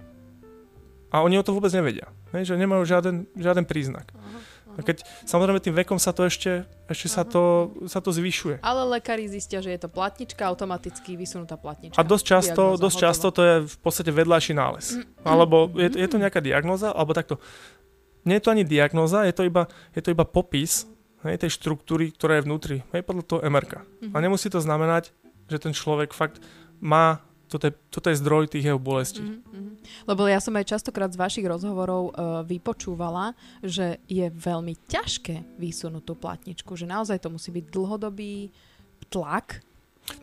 [1.11, 2.07] a oni o to vôbec nevedia.
[2.31, 4.07] Hej, že nemajú žiaden, žiaden príznak.
[4.15, 4.39] Aha.
[4.77, 8.63] A keď samozrejme tým vekom sa to ešte, ešte sa, to, sa to zvyšuje.
[8.63, 11.97] Ale lekári zistia, že je to platnička, automaticky vysunutá platnička.
[11.97, 14.99] A dosť často, dosť často to je v podstate vedľajší nález.
[15.27, 17.41] Alebo je, je to nejaká diagnóza, alebo takto.
[18.23, 19.65] Nie je to ani diagnóza, je to iba,
[19.97, 20.85] je to iba popis
[21.25, 23.81] hej, tej štruktúry, ktorá je vnútri, hej, podľa toho MRK.
[24.13, 25.09] A nemusí to znamenať,
[25.49, 26.39] že ten človek fakt
[26.79, 27.21] má
[27.51, 29.19] toto je, toto je zdroj tých jeho bolestí.
[29.19, 30.07] Mm-hmm.
[30.07, 36.03] Lebo ja som aj častokrát z vašich rozhovorov uh, vypočúvala, že je veľmi ťažké vysunúť
[36.07, 38.55] tú platničku, že naozaj to musí byť dlhodobý
[39.11, 39.59] tlak.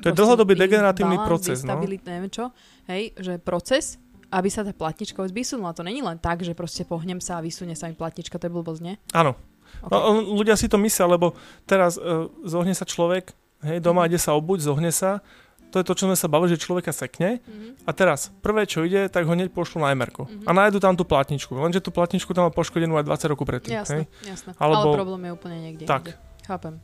[0.01, 1.61] To je dlhodobý degeneratívny proces.
[1.69, 1.77] No?
[1.77, 2.49] neviem čo.
[2.88, 4.01] Hej, že proces,
[4.33, 5.77] aby sa tá platnička vysunula.
[5.77, 8.57] To není len tak, že proste pohnem sa a vysunie sa mi platnička, to je
[8.57, 8.97] blbosť, nie?
[9.12, 9.37] Áno.
[9.85, 9.93] Okay.
[9.93, 11.37] No, ľudia si to myslia, lebo
[11.69, 13.37] teraz uh, zohne sa človek,
[13.69, 14.17] hej, doma mm-hmm.
[14.17, 15.21] ide sa obuť, zohne sa,
[15.68, 17.85] to je to, čo sme sa bavili, že človeka sekne mm-hmm.
[17.85, 20.48] a teraz prvé, čo ide, tak ho hneď pošlu na MR mm-hmm.
[20.48, 23.76] a nájdu tam tú platničku, lenže tú platničku tam má poškodenú aj 20 rokov predtým.
[23.76, 24.33] Jasné, hej?
[24.33, 24.50] jasné.
[24.57, 24.96] Alebo...
[24.96, 25.85] Ale problém je úplne niekde.
[25.85, 26.04] Tak.
[26.09, 26.28] Niekde.
[26.48, 26.74] Chápem.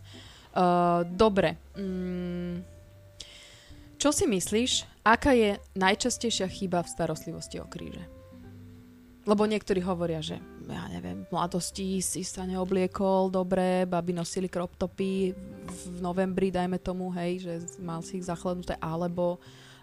[0.52, 1.56] Uh, dobre.
[1.74, 2.62] Mm,
[3.96, 8.04] čo si myslíš, aká je najčastejšia chyba v starostlivosti o kríže?
[9.24, 10.36] Lebo niektorí hovoria, že
[10.68, 16.80] ja neviem, v mladosti si sa neobliekol dobre, baby nosili crop topy v novembri, dajme
[16.80, 17.52] tomu, hej, že
[17.84, 19.36] mal si ich zachladnuté, alebo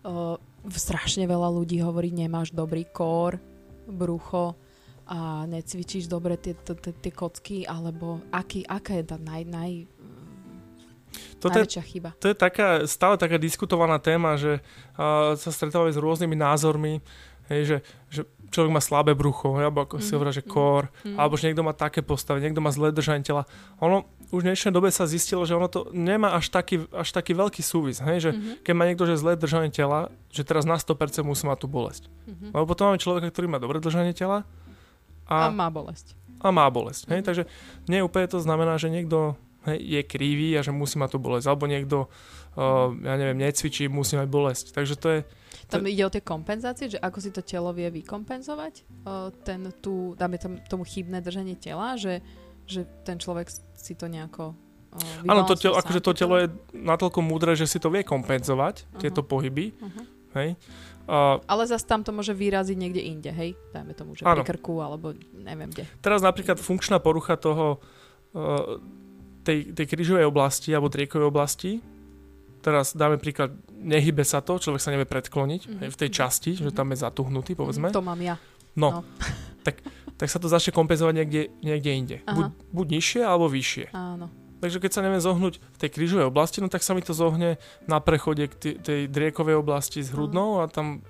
[0.06, 0.38] uh,
[0.70, 3.38] strašne veľa ľudí hovorí, nemáš dobrý kór,
[3.86, 4.58] brucho
[5.06, 9.72] a necvičíš dobre tie, tie kocky, alebo aký, aká je tá naj, naj,
[11.42, 12.10] toto najväčšia chyba.
[12.22, 14.62] To je taká, stále taká diskutovaná téma, že
[14.96, 17.02] uh, sa stretávame s rôznymi názormi,
[17.50, 17.78] hej, že,
[18.12, 20.06] že človek má slabé brucho, alebo ako mm-hmm.
[20.06, 21.18] si mhm, hovorí, že mhm, kór, mm-hmm.
[21.18, 23.48] alebo že niekto má také postavy, niekto má zlé držanie tela.
[23.80, 27.36] Ono už v dnešnej dobe sa zistilo, že ono to nemá až taký, až taký
[27.36, 28.18] veľký súvis, hej?
[28.24, 28.64] že mm-hmm.
[28.64, 32.08] keď má niekto že zlé držanie tela, že teraz na 100% musí mať tú bolesť.
[32.08, 32.52] Mm-hmm.
[32.56, 34.48] Lebo potom máme človeka, ktorý má dobré držanie tela
[35.28, 36.16] a, a má bolesť.
[36.40, 37.08] A má bolesť.
[37.08, 37.16] Mm-hmm.
[37.20, 37.28] Hej?
[37.28, 37.44] Takže
[37.92, 39.36] nie úplne to znamená, že niekto
[39.70, 41.46] je krivý a že musí mať tú bolesť.
[41.54, 42.10] Alebo niekto,
[42.58, 44.66] uh, ja neviem, necvičí, musí mať bolesť.
[44.74, 45.20] Takže to je...
[45.70, 48.74] Tam ide o tie kompenzácie, že ako si to telo vie vykompenzovať,
[49.06, 52.20] uh, ten tu, dáme tam, tomu chybné držanie tela, že,
[52.68, 53.48] že ten človek
[53.78, 54.52] si to nejako
[54.98, 58.84] uh, Áno, to telo, akože to telo je natoľko múdre, že si to vie kompenzovať,
[58.84, 59.00] uh-huh.
[59.00, 59.72] tieto pohyby.
[59.78, 60.04] Uh-huh.
[60.36, 60.56] Hej.
[61.12, 63.52] Uh, Ale zase tam to môže vyraziť niekde inde, hej?
[63.76, 64.44] Dajme tomu, že áno.
[64.44, 65.84] pri krku alebo neviem kde.
[66.00, 67.84] Teraz napríklad funkčná porucha toho
[68.32, 68.80] uh,
[69.42, 71.72] tej, tej krížovej oblasti alebo triekovej oblasti,
[72.62, 75.90] teraz dáme príklad, nehybe sa to, človek sa nevie predkloniť mm-hmm.
[75.90, 76.66] v tej časti, mm-hmm.
[76.70, 77.90] že tam je zatuhnutý, povedzme.
[77.90, 78.38] To mám ja.
[78.78, 79.08] No, no.
[79.66, 79.82] tak,
[80.16, 82.18] tak sa to začne kompenzovať niekde, niekde inde.
[82.24, 83.92] Buď, buď nižšie, alebo vyššie.
[83.92, 84.30] Áno.
[84.62, 87.58] Takže keď sa neviem zohnúť v tej krížovej oblasti, no tak sa mi to zohne
[87.90, 91.02] na prechode k tej, tej driekovej oblasti s hrudnou a tam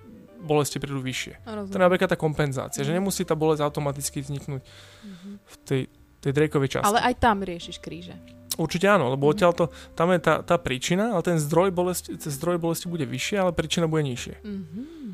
[0.41, 1.44] bolesti prídu vyššie.
[1.46, 2.88] To je napríklad tá kompenzácia, mm.
[2.88, 2.98] že mhm.
[3.04, 5.34] nemusí tá bolesť automaticky vzniknúť mm-hmm.
[5.38, 5.82] v tej
[6.21, 6.88] tej Drakeovej časti.
[6.88, 8.15] Ale aj tam riešiš kríže.
[8.60, 9.65] Určite áno, lebo odtiaľ to,
[9.97, 13.55] tam je tá, tá príčina, ale ten zdroj bolesti, ten zdroj bolesti bude vyššie, ale
[13.55, 14.43] príčina bude nižšie.
[14.43, 15.10] Mm-hmm.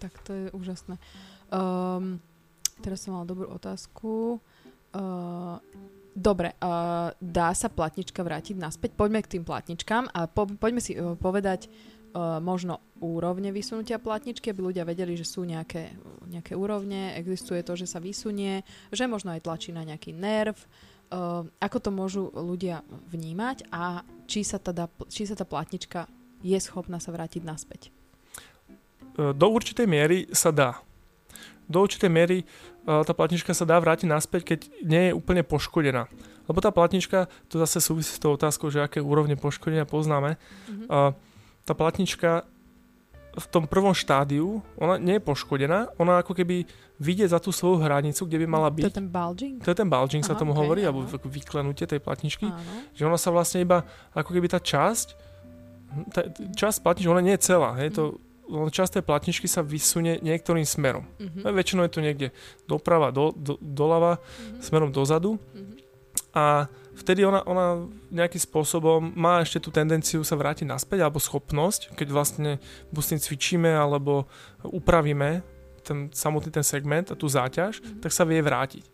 [0.00, 0.94] Tak to je úžasné.
[1.50, 2.22] Um,
[2.80, 4.38] teraz som mala dobrú otázku.
[4.94, 5.58] Uh,
[6.14, 8.94] dobre, uh, dá sa platnička vrátiť naspäť?
[8.94, 11.68] Poďme k tým platničkám a po, poďme si uh, povedať,
[12.40, 15.92] možno úrovne vysunutia platničky, aby ľudia vedeli, že sú nejaké,
[16.32, 21.44] nejaké úrovne, existuje to, že sa vysunie, že možno aj tlačí na nejaký nerv, uh,
[21.60, 22.80] ako to môžu ľudia
[23.12, 26.08] vnímať a či sa, teda, či sa tá platnička
[26.42, 27.94] je schopná sa vrátiť naspäť.
[29.16, 30.76] Do určitej miery sa dá.
[31.66, 32.44] Do určitej miery
[32.84, 36.06] tá platnička sa dá vrátiť naspäť, keď nie je úplne poškodená.
[36.46, 40.36] Lebo tá platnička, to zase súvisí s tou otázkou, že aké úrovne poškodenia poznáme.
[40.36, 41.25] Mm-hmm.
[41.66, 42.46] Tá platnička
[43.36, 46.64] v tom prvom štádiu, ona nie je poškodená, ona ako keby
[46.96, 48.88] vidie za tú svoju hranicu, kde by mala byť.
[48.88, 49.56] To je ten bulging?
[49.60, 51.04] To je ten bulging, Aha, sa tomu okay, hovorí, áno.
[51.04, 52.48] alebo vyklenutie tej platničky.
[52.48, 52.72] Áno.
[52.96, 53.84] Že ona sa vlastne iba,
[54.16, 55.06] ako keby tá časť,
[56.16, 58.16] tá, časť platničky, ona nie je celá, hej, to,
[58.48, 61.04] len časť tej platničky sa vysunie niektorým smerom.
[61.18, 61.50] Uh-huh.
[61.52, 62.28] Väčšinou je to niekde
[62.64, 64.62] doprava, do, do, doľava, uh-huh.
[64.62, 65.36] smerom dozadu.
[65.36, 65.76] Uh-huh.
[66.32, 71.92] A vtedy ona, ona nejakým spôsobom má ešte tú tendenciu sa vrátiť naspäť, alebo schopnosť,
[71.92, 72.50] keď vlastne
[72.90, 74.24] buď s tým cvičíme, alebo
[74.64, 75.44] upravíme
[75.84, 78.00] ten samotný ten segment a tú záťaž, mm-hmm.
[78.02, 78.84] tak sa vie vrátiť.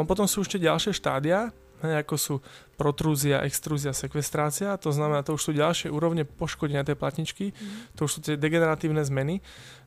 [0.00, 2.34] On potom sú ešte ďalšie štádia, ako sú
[2.74, 7.94] protrúzia, extrúzia, sekvestrácia, to znamená, to už sú ďalšie úrovne poškodenia tej platničky, mm-hmm.
[7.94, 9.38] to už sú tie degeneratívne zmeny,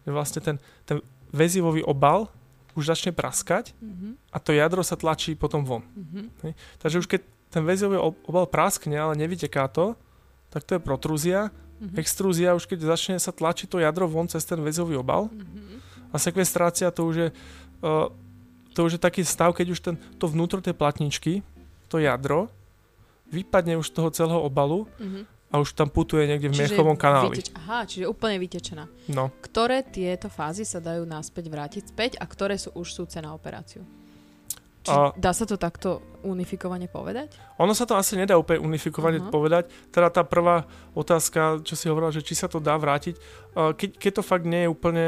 [0.07, 0.55] že vlastne ten,
[0.87, 2.31] ten väzivový obal
[2.75, 4.31] už začne praskať mm-hmm.
[4.31, 5.83] a to jadro sa tlačí potom von.
[5.83, 6.55] Mm-hmm.
[6.79, 9.93] Takže už keď ten väzový obal praskne, ale nevyteká to,
[10.47, 11.51] tak to je protrúzia.
[11.77, 11.97] Mm-hmm.
[11.97, 15.27] Extrúzia, už keď začne sa tlačiť to jadro von cez ten väzový obal.
[15.27, 16.09] Mm-hmm.
[16.09, 17.27] A sekvestrácia to už je,
[17.81, 18.07] uh,
[18.71, 21.43] to už je taký stav, keď už ten, to vnútro tej platničky
[21.85, 22.47] to jadro
[23.27, 25.23] vypadne už z toho celého obalu Mhm.
[25.47, 27.31] a už tam putuje niekde v Čiže miechovom kanáli.
[27.31, 28.87] vyteč- Aha, čiže úplne vytečená.
[29.07, 33.31] No, Ktoré tieto fázy sa dajú naspäť vrátiť späť a ktoré sú už súce na
[33.31, 33.83] operáciu?
[34.81, 37.37] Či A- dá sa to takto unifikovane povedať?
[37.61, 39.29] ono sa to asi nedá úplne unifikovane Aha.
[39.29, 39.69] povedať.
[39.93, 40.65] Teda tá prvá
[40.97, 43.17] otázka, čo si hovorila, že či sa to dá vrátiť,
[43.53, 45.05] keď, keď to fakt nie je úplne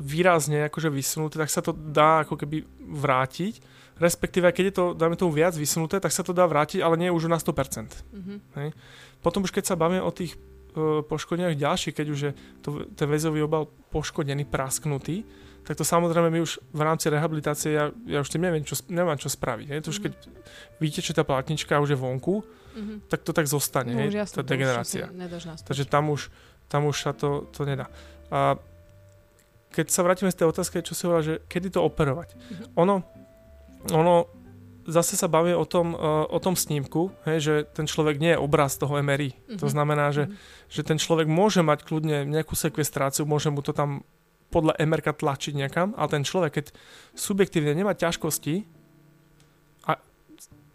[0.00, 3.62] výrazne akože vysunuté, tak sa to dá ako keby vrátiť.
[3.94, 7.14] Respektíve, keď je to, dáme tomu viac vysunuté, tak sa to dá vrátiť, ale nie
[7.14, 7.94] už na 100%.
[8.10, 8.74] Mhm.
[9.22, 13.06] Potom už keď sa bavíme o tých e, poškodeniach ďalších, keď už je to, ten
[13.06, 15.22] väzový obal poškodený, prasknutý,
[15.64, 19.16] tak to samozrejme my už v rámci rehabilitácie, ja, ja už tým neviem, čo, nemám
[19.16, 19.66] čo spraviť.
[19.66, 19.80] Hej.
[19.80, 20.12] To už keď
[20.76, 23.06] vyteče tá platnička už je vonku, Mhm.
[23.06, 25.06] tak to tak zostane, No, hej, už jasné, tá degenerácia.
[25.62, 26.26] Takže tam už,
[26.66, 27.86] tam už sa to, to nedá.
[28.28, 28.58] A
[29.70, 32.34] keď sa vrátime z tej otázky, čo si hovorila, že kedy to operovať.
[32.34, 32.64] Mhm.
[32.74, 32.94] Ono,
[33.90, 34.14] ono
[34.84, 38.38] zase sa baví o tom, uh, o tom snímku, hej, že ten človek nie je
[38.38, 39.32] obraz toho MRI.
[39.56, 39.72] To Mhm.
[39.72, 40.34] znamená, že, Mhm.
[40.68, 44.02] že ten človek môže mať kľudne nejakú sekvestráciu, môže mu to tam
[44.48, 46.66] podľa MRK tlačiť niekam, ale ten človek, keď
[47.12, 48.62] subjektívne nemá ťažkosti
[49.84, 49.98] a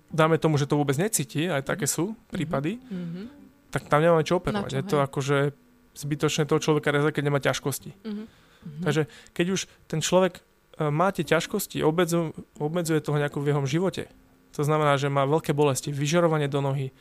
[0.09, 3.21] dáme tomu, že to vôbec necíti, aj také sú prípady, Mhm.
[3.69, 4.69] tak tam nemáme čo operovať.
[4.69, 5.37] Čo, je to akože
[5.95, 7.91] zbytočné toho človeka rezať, keď nemá ťažkosti.
[7.97, 8.23] Mhm.
[8.59, 8.81] Mhm.
[8.83, 9.01] Takže
[9.31, 10.41] keď už ten človek
[10.75, 14.03] e, má tie ťažkosti, obmedzuje, obmedzuje toho nejako v jeho živote,
[14.49, 16.91] to znamená, že má veľké bolesti, vyžarovanie do nohy,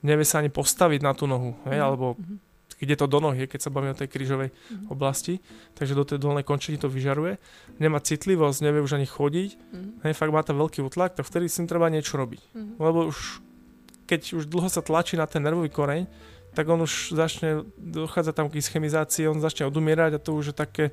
[0.00, 1.84] nevie sa ani postaviť na tú nohu, hej, Mhm.
[1.84, 2.36] alebo Mhm.
[2.80, 4.86] Ide to do nohy, keď sa bavíme o tej krížovej Mhm.
[4.90, 5.38] oblasti,
[5.74, 7.38] takže do tej dolnej končiny to vyžaruje,
[7.78, 9.90] nemá citlivosť, nevie už ani chodiť, Mhm.
[10.08, 12.40] hej, fakt má tam veľký útlak, tak vtedy si treba niečo robiť.
[12.54, 12.72] Mhm.
[12.82, 13.40] Lebo už,
[14.06, 16.06] keď už dlho sa tlačí na ten nervový koreň,
[16.54, 20.56] tak on už začne, dochádza tam k ischemizácii, on začne odumierať a to už je
[20.56, 20.84] také,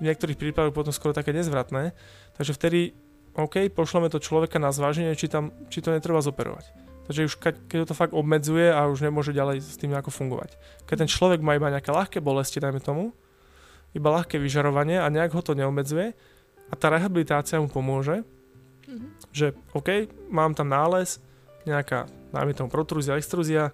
[0.00, 1.92] v niektorých prípadoch potom skoro také nezvratné.
[2.36, 2.92] Takže vtedy,
[3.36, 6.85] OK, pošleme to človeka na zváženie, či, tam, či to netreba zoperovať.
[7.06, 10.58] Takže už keď, keď to fakt obmedzuje a už nemôže ďalej s tým ako fungovať.
[10.84, 13.14] Keď ten človek má iba nejaké ľahké bolesti, dajme tomu,
[13.94, 16.12] iba ľahké vyžarovanie a nejak ho to neobmedzuje
[16.66, 18.26] a tá rehabilitácia mu pomôže,
[18.86, 19.06] Mhm.
[19.30, 21.18] že OK, mám tam nález,
[21.62, 23.70] nejaká, dajme tomu protrúzia, extrúzia,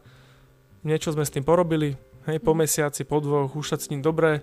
[0.83, 2.59] niečo sme s tým porobili, hej, po Mhm.
[2.59, 4.41] mesiaci, po dvoch, už sa s ním dobre,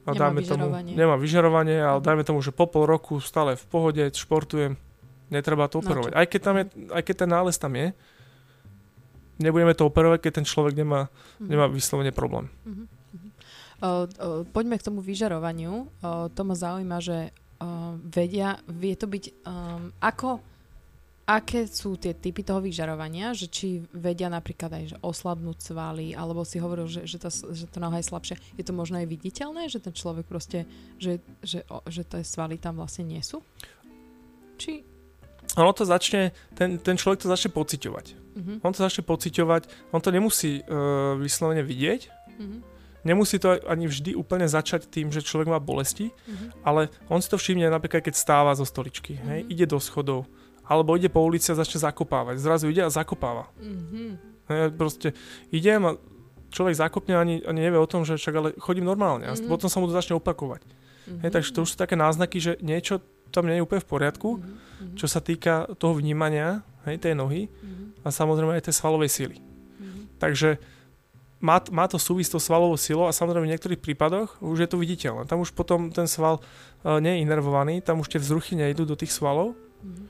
[0.00, 0.92] a Nemá dáme tomu, vyžarovanie.
[0.96, 2.04] nemá vyžarovanie, ale Mhm.
[2.04, 4.76] dajme tomu, že po pol roku stále v pohode, športujem,
[5.28, 6.12] netreba to operovať.
[6.16, 7.92] Aj keď, tam je, aj keď ten nález tam je,
[9.40, 11.08] nebudeme to operovať, keď ten človek nemá,
[11.40, 11.48] Mhm.
[11.48, 12.52] nemá vyslovene problém.
[12.62, 13.28] Mhm, mhm.
[13.80, 13.90] O, o,
[14.44, 15.72] poďme k tomu vyžarovaniu.
[15.72, 15.88] O,
[16.28, 20.40] to ma zaujíma, že o, vedia, vie to byť, um, ako,
[21.24, 26.42] aké sú tie typy toho vyžarovania, že či vedia napríklad aj že oslabnúť svaly, alebo
[26.42, 28.36] si hovoril, že, že, tá, že tá noha je slabšia.
[28.58, 30.66] Je to možno aj viditeľné, že ten človek proste,
[30.98, 33.40] že, že, o, že tie svaly tam vlastne nie sú?
[34.58, 34.84] Či...
[35.60, 38.06] Ono to začne, ten, ten človek to začne pociťovať.
[38.32, 42.00] Mhm, On to začne pociťovať, on to nemusí uh, vyslovene vidieť,
[42.34, 42.58] mhm,
[43.00, 47.28] Nemusí to ani vždy úplne začať tým, že človek má bolesti, mhm, ale on si
[47.28, 49.48] to všimne napríklad, keď stáva zo stoličky, hej, Mhm.
[49.48, 50.28] ide do schodov,
[50.62, 52.36] alebo ide po ulici a začne zakopávať.
[52.36, 53.48] Zrazu ide a zakopáva.
[53.56, 55.08] mhm, Hej, proste
[55.48, 55.96] idem a
[56.50, 59.46] človek zakopne ani, ani nevie o tom, že však ale chodím normálne a Mhm.
[59.46, 60.60] potom sa mu to začne opakovať.
[61.08, 63.88] mhm, Hej, takže to už sú také náznaky, že niečo tam nie je úplne v
[63.88, 68.66] poriadku, mhm, mhm, čo sa týka toho vnímania hej, tej nohy mhm, a samozrejme aj
[68.66, 69.36] tej svalovej síly.
[69.78, 70.18] mhm.
[70.18, 70.58] Takže
[71.40, 74.68] má, má to súvisť s tou svalovou silou a samozrejme v niektorých prípadoch už je
[74.68, 75.24] to viditeľné.
[75.24, 78.92] Tam už potom ten sval uh, nie je inervovaný, tam už tie vzruchy nejdú do
[78.92, 80.04] tých svalov, Mhm.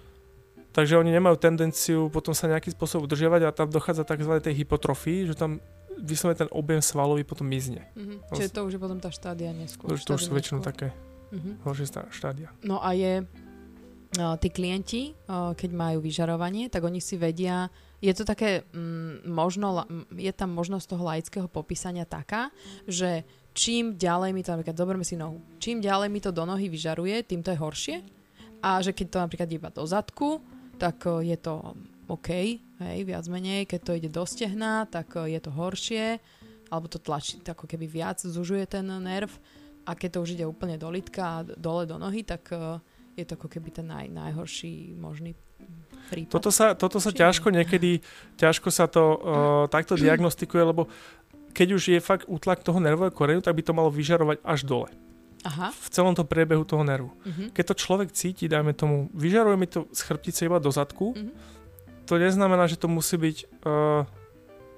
[0.74, 4.42] takže oni nemajú tendenciu potom sa nejakým spôsobom udržiavať a tam dochádza tzv.
[4.42, 5.62] tej hypotrofii, že tam
[6.02, 7.86] vyslovene ten objem svalový potom mizne.
[7.94, 8.34] Mhm.
[8.34, 9.86] Čiže to už je potom tá štádia neskôr.
[9.86, 10.90] To, už- to už sú väčšinou také
[11.30, 11.62] Mhm.
[11.62, 12.50] horšie štádia.
[12.66, 17.70] No a je, uh, tí klienti, uh, keď majú vyžarovanie, tak oni si vedia,
[18.02, 22.50] je to také, mm, možno, la- m, je tam možnosť toho laického popísania taká,
[22.88, 23.22] že
[23.54, 27.22] čím ďalej mi to, napríklad zoberme si nohu, čím ďalej mi to do nohy vyžaruje,
[27.22, 27.96] tým to je horšie.
[28.60, 30.42] A že keď to napríklad iba do zadku,
[30.76, 31.74] tak uh, je to
[32.10, 32.28] OK,
[32.82, 33.70] hej, viac menej.
[33.70, 36.18] Keď to ide do stehna, tak je to horšie,
[36.66, 39.30] alebo to tlačí, ako keby viac zužuje ten nerv.
[39.86, 42.78] A keď to už ide úplne do litka a dole do nohy, tak uh,
[43.16, 45.34] je to ako keby ten naj, najhorší možný
[46.08, 46.32] prípad.
[46.32, 48.00] Toto sa, toto sa Či- ťažko niekedy,
[48.36, 49.16] ťažko sa to uh,
[49.66, 50.86] takto diagnostikuje, lebo
[51.50, 54.88] keď už je fakt útlak toho nervového koreňu, tak by to malo vyžarovať až dole.
[55.40, 55.72] Aha.
[55.72, 57.10] V celom tom priebehu toho nervu.
[57.16, 57.48] Uh-huh.
[57.50, 61.32] Keď to človek cíti, dajme tomu, vyžaruje mi to z chrbtice iba do zadku, Mhm.
[62.04, 64.04] to neznamená, že to musí byť, uh,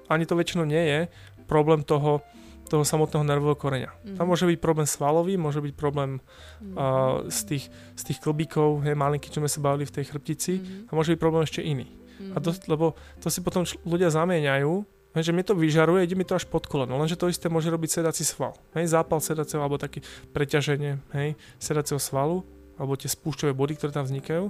[0.07, 0.99] ani to väčšinou nie je,
[1.45, 2.23] problém toho,
[2.69, 3.91] toho samotného nervového koreňa.
[3.91, 4.17] Mm.
[4.17, 6.73] Tam môže byť problém svalový, môže byť problém mm.
[6.73, 7.63] uh, z, tých,
[7.97, 10.89] z tých klbíkov, hej, malinký, čo sme sa bavili v tej chrbtici, mm.
[10.89, 11.91] a môže byť problém ešte iný.
[12.19, 12.33] Mm.
[12.33, 14.71] A to, lebo to si potom č- ľudia zamieňajú,
[15.19, 17.69] hej, že mi to vyžaruje, ide mi to až pod koleno, lenže to isté môže
[17.69, 18.57] robiť sedací sval.
[18.73, 20.01] Hej, zápal sedacieho alebo taký
[20.31, 22.41] preťaženie hej, sedacieho svalu,
[22.79, 24.49] alebo tie spúšťové body, ktoré tam vznikajú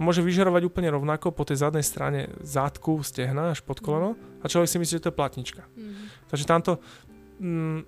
[0.00, 4.68] môže vyžarovať úplne rovnako po tej zadnej strane zádku, stehna až pod koleno a človek
[4.68, 5.62] si myslí, že to je platnička.
[5.78, 6.10] Mm.
[6.32, 6.72] Takže tamto,
[7.42, 7.78] mm,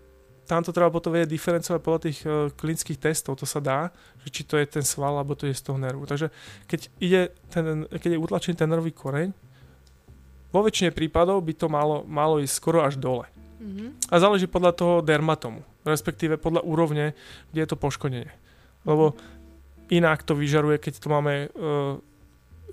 [0.44, 3.94] tamto treba potom vedieť diferencovať podľa tých uh, klinických testov, to sa dá,
[4.26, 6.04] že či to je ten sval, alebo to je z toho nervu.
[6.04, 6.28] Takže
[6.66, 9.30] keď, ide ten, keď je utlačený ten nervový koreň,
[10.54, 13.26] vo väčšine prípadov by to malo, malo ísť skoro až dole.
[13.58, 14.12] Mm-hmm.
[14.12, 17.16] A záleží podľa toho dermatomu, respektíve podľa úrovne,
[17.50, 18.30] kde je to poškodenie.
[18.86, 19.18] Lebo
[19.90, 21.98] inak to vyžaruje, keď to máme, uh,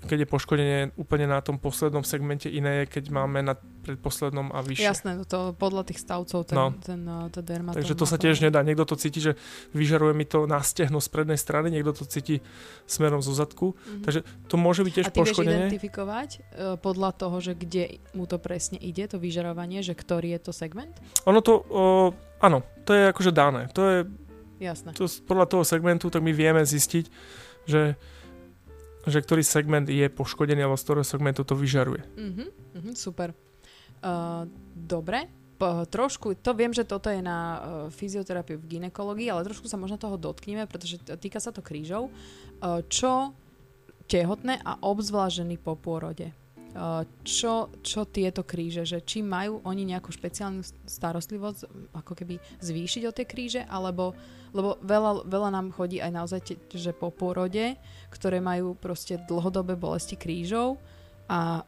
[0.02, 4.58] keď je poškodenie úplne na tom poslednom segmente, iné je, keď máme na predposlednom a
[4.62, 4.88] vyššie.
[4.88, 6.74] Jasné, to podľa tých stavcov ten, no.
[6.82, 7.78] ten, ten, eh, ten dermatóm.
[7.78, 8.66] Takže to sa tiež nedá.
[8.66, 9.38] Niekto to cíti, že
[9.76, 12.42] vyžaruje mi to na stehno z prednej strany, niekto to cíti
[12.86, 13.74] smerom zo zadku.
[13.74, 14.02] Mm-hmm.
[14.02, 14.20] Takže
[14.50, 15.54] to môže byť tiež a ty poškodenie.
[15.54, 16.42] A identifikovať uh,
[16.82, 20.98] podľa toho, že kde mu to presne ide, to vyžarovanie, že ktorý je to segment?
[21.30, 22.10] Ono to, uh,
[22.42, 23.70] áno, to je akože dané.
[23.74, 23.98] To je
[24.62, 24.94] Jasné.
[24.94, 27.10] To, podľa toho segmentu tak my vieme zistiť,
[27.66, 27.98] že,
[29.06, 32.02] že ktorý segment je poškodený alebo z ktorého segmentu to vyžaruje.
[32.14, 33.34] Uh-huh, uh-huh, super.
[34.02, 37.58] Uh, dobre, po, trošku, to viem, že toto je na uh,
[37.90, 42.10] fyzioterapiu v ginekológii, ale trošku sa možno toho dotkneme, pretože týka sa to krížov.
[42.62, 43.34] Uh, čo
[44.10, 46.34] tehotné a obzvlážený po pôrode?
[47.22, 53.12] čo, čo tieto kríže, že či majú oni nejakú špeciálnu starostlivosť, ako keby zvýšiť o
[53.12, 54.16] tie kríže, alebo,
[54.52, 56.40] lebo veľa, veľa nám chodí aj naozaj,
[56.72, 57.76] že po pôrode,
[58.12, 60.76] ktoré majú proste dlhodobé bolesti krížov
[61.28, 61.64] a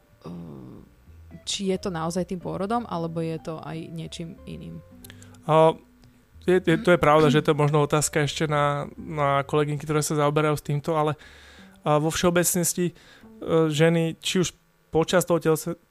[1.45, 4.81] či je to naozaj tým pôrodom, alebo je to aj niečím iným?
[5.45, 5.77] Uh,
[6.45, 10.01] je, je, to je pravda, že to je možno otázka ešte na, na kolegynky, ktoré
[10.01, 14.53] sa zaoberajú s týmto, ale uh, vo všeobecnosti uh, ženy, či už
[14.89, 15.37] počas toho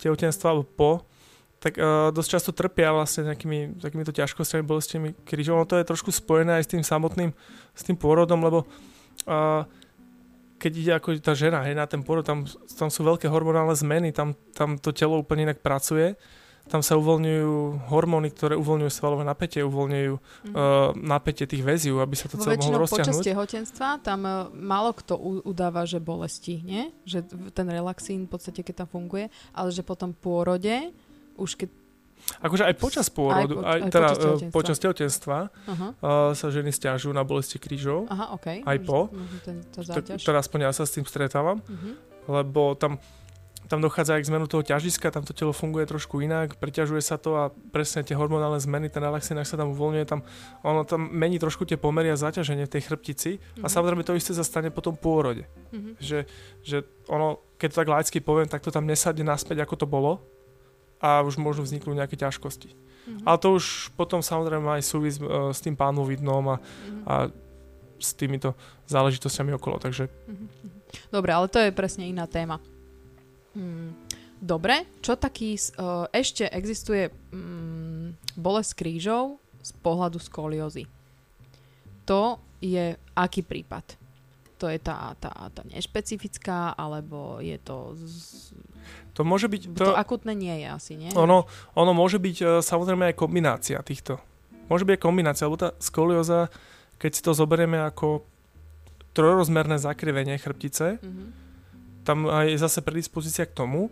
[0.01, 0.91] tehotenstva alebo po,
[1.65, 5.57] tak uh, dosť často trpia vlastne nejakými takýmito ťažkosťami, bolestiami krížov.
[5.57, 7.33] No to je trošku spojené aj s tým samotným,
[7.73, 8.69] s tým pôrodom, lebo
[9.25, 9.65] uh,
[10.61, 12.45] keď ide ako tá žena hej, na ten pôrod, tam,
[12.77, 16.21] tam sú veľké hormonálne zmeny, tam, tam to telo úplne inak pracuje
[16.65, 20.55] tam sa uvoľňujú hormóny, ktoré uvoľňujú svalové napätie, uvoľňujú mm-hmm.
[20.57, 23.21] uh, napätie tých väziv, aby sa to celé mohlo rozťahnuť.
[23.21, 26.89] počas tehotenstva tam uh, málo kto u- udáva, že bolesti, nie?
[27.05, 30.97] Že ten relaxín v podstate, keď tam funguje, ale že potom pôrode,
[31.39, 31.71] už keď
[32.41, 34.09] Akože aj počas pôrodu, aj, po, aj, aj teda
[34.49, 35.91] počas e, tehotenstva, uh-huh.
[36.01, 38.09] uh, sa ženy stiažujú na bolesti krížov.
[38.09, 38.65] Aha, okay.
[38.65, 39.13] Aj po.
[39.45, 41.95] Ten, to teda aspoň ja sa s tým stretávam, uh-huh.
[42.41, 42.97] lebo tam
[43.65, 47.17] tam dochádza aj k zmenu toho ťažiska, tam to telo funguje trošku inak, preťažuje sa
[47.17, 50.21] to a presne tie hormonálne zmeny, ten relaxin, ak sa tam uvoľňuje, tam,
[50.61, 53.65] ono tam mení trošku tie pomery a zaťaženie v tej chrbtici mm-hmm.
[53.65, 53.73] a mhm.
[53.73, 55.49] samozrejme to isté sa stane po tom pôrode.
[55.73, 55.95] Mm-hmm.
[55.97, 56.19] Že,
[56.61, 56.77] že
[57.09, 60.34] ono, keď to tak laicky poviem, tak to tam nesadne naspäť, ako to bolo
[61.05, 62.73] a už môžu vzniknúť nejaké ťažkosti.
[62.73, 63.29] Mm-hmm.
[63.29, 67.05] Ale to už potom samozrejme aj súvis uh, s tým pánovidnom a, mm-hmm.
[67.05, 67.15] a
[68.01, 68.57] s týmito
[68.89, 70.09] záležitosťami okolo, takže...
[70.09, 70.49] Mm-hmm.
[71.13, 72.57] Dobre, ale to je presne iná téma.
[73.53, 73.93] Hmm.
[74.39, 80.87] Dobre, čo taký, uh, ešte existuje um, bolesť krížov z pohľadu skoliózy.
[82.05, 84.04] To je aký prípad?
[84.65, 87.93] To je tá, tá, tá nešpecifická, alebo je to...
[88.01, 88.57] Z...
[89.13, 89.77] To môže byť...
[89.77, 91.13] To, to akutné nie je asi, nie?
[91.13, 91.45] Ono,
[91.77, 94.17] ono môže byť uh, samozrejme aj kombinácia týchto.
[94.73, 96.49] Môže byť aj kombinácia, lebo tá skolióza,
[96.97, 98.25] keď si to zoberieme ako
[99.13, 101.45] trojrozmerné zakrivenie chrbtice, mm-hmm
[102.05, 103.89] tam je zase predispozícia k tomu,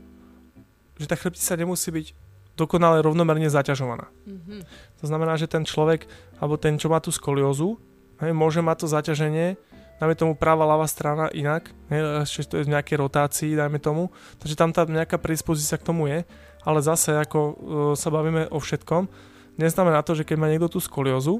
[1.00, 2.06] že tá chrbtica nemusí byť
[2.54, 4.12] dokonale rovnomerne zaťažovaná.
[4.28, 4.60] Mm-hmm.
[5.00, 6.04] To znamená, že ten človek,
[6.36, 7.80] alebo ten, čo má tú skoliózu,
[8.20, 9.56] hej, môže mať to zaťaženie,
[10.03, 14.11] dajme tomu práva, ľava strana inak, hej, ešte to je v nejakej rotácii, dajme tomu,
[14.42, 16.26] takže tam tá nejaká predispozícia k tomu je,
[16.66, 17.55] ale zase, ako uh,
[17.94, 19.07] sa bavíme o všetkom,
[19.62, 21.38] neznamená to, že keď má niekto tú skoliózu,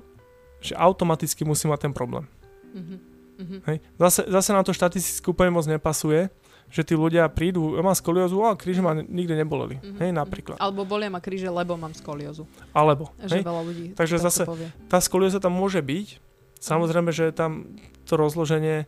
[0.63, 2.31] že automaticky musí mať ten problém.
[2.71, 3.61] Mm-hmm.
[3.67, 3.83] Hej.
[3.99, 6.31] Zase, zase nám to štatisticky úplne moc nepasuje,
[6.71, 9.83] že tí ľudia prídu, ja mám skoliózu, a kríže ma nikde neboleli.
[9.83, 9.99] Mm-hmm.
[9.99, 10.57] Hej, napríklad.
[10.63, 12.47] Alebo bolia ma kríže, lebo mám skoliózu.
[12.71, 13.11] Alebo.
[13.19, 13.43] Že hej?
[13.43, 14.71] veľa ľudí Takže zase povie.
[14.87, 16.32] tá skolióza tam môže byť.
[16.63, 17.75] Samozrejme, že tam
[18.07, 18.87] to rozloženie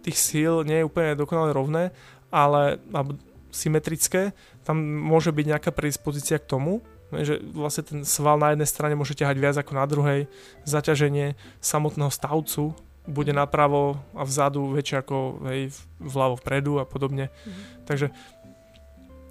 [0.00, 1.92] tých síl nie je úplne dokonale rovné,
[2.32, 3.20] ale alebo
[3.52, 4.32] symetrické.
[4.64, 6.80] Tam môže byť nejaká predispozícia k tomu,
[7.12, 10.20] že vlastne ten sval na jednej strane môže ťahať viac ako na druhej,
[10.64, 12.72] zaťaženie samotného stavcu
[13.08, 15.16] bude napravo a vzadu väčšie ako
[15.48, 17.32] hej, vľavo vpredu a podobne.
[17.32, 17.64] Mm-hmm.
[17.88, 18.06] Takže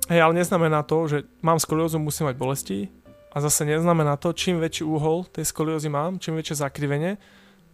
[0.09, 2.89] hej, ale neznamená to, že mám skoliózu, musím mať bolesti
[3.29, 7.21] a A zase neznamená to, čím väčší úhol tej skoliózy mám, čím väčšie zakrivenie,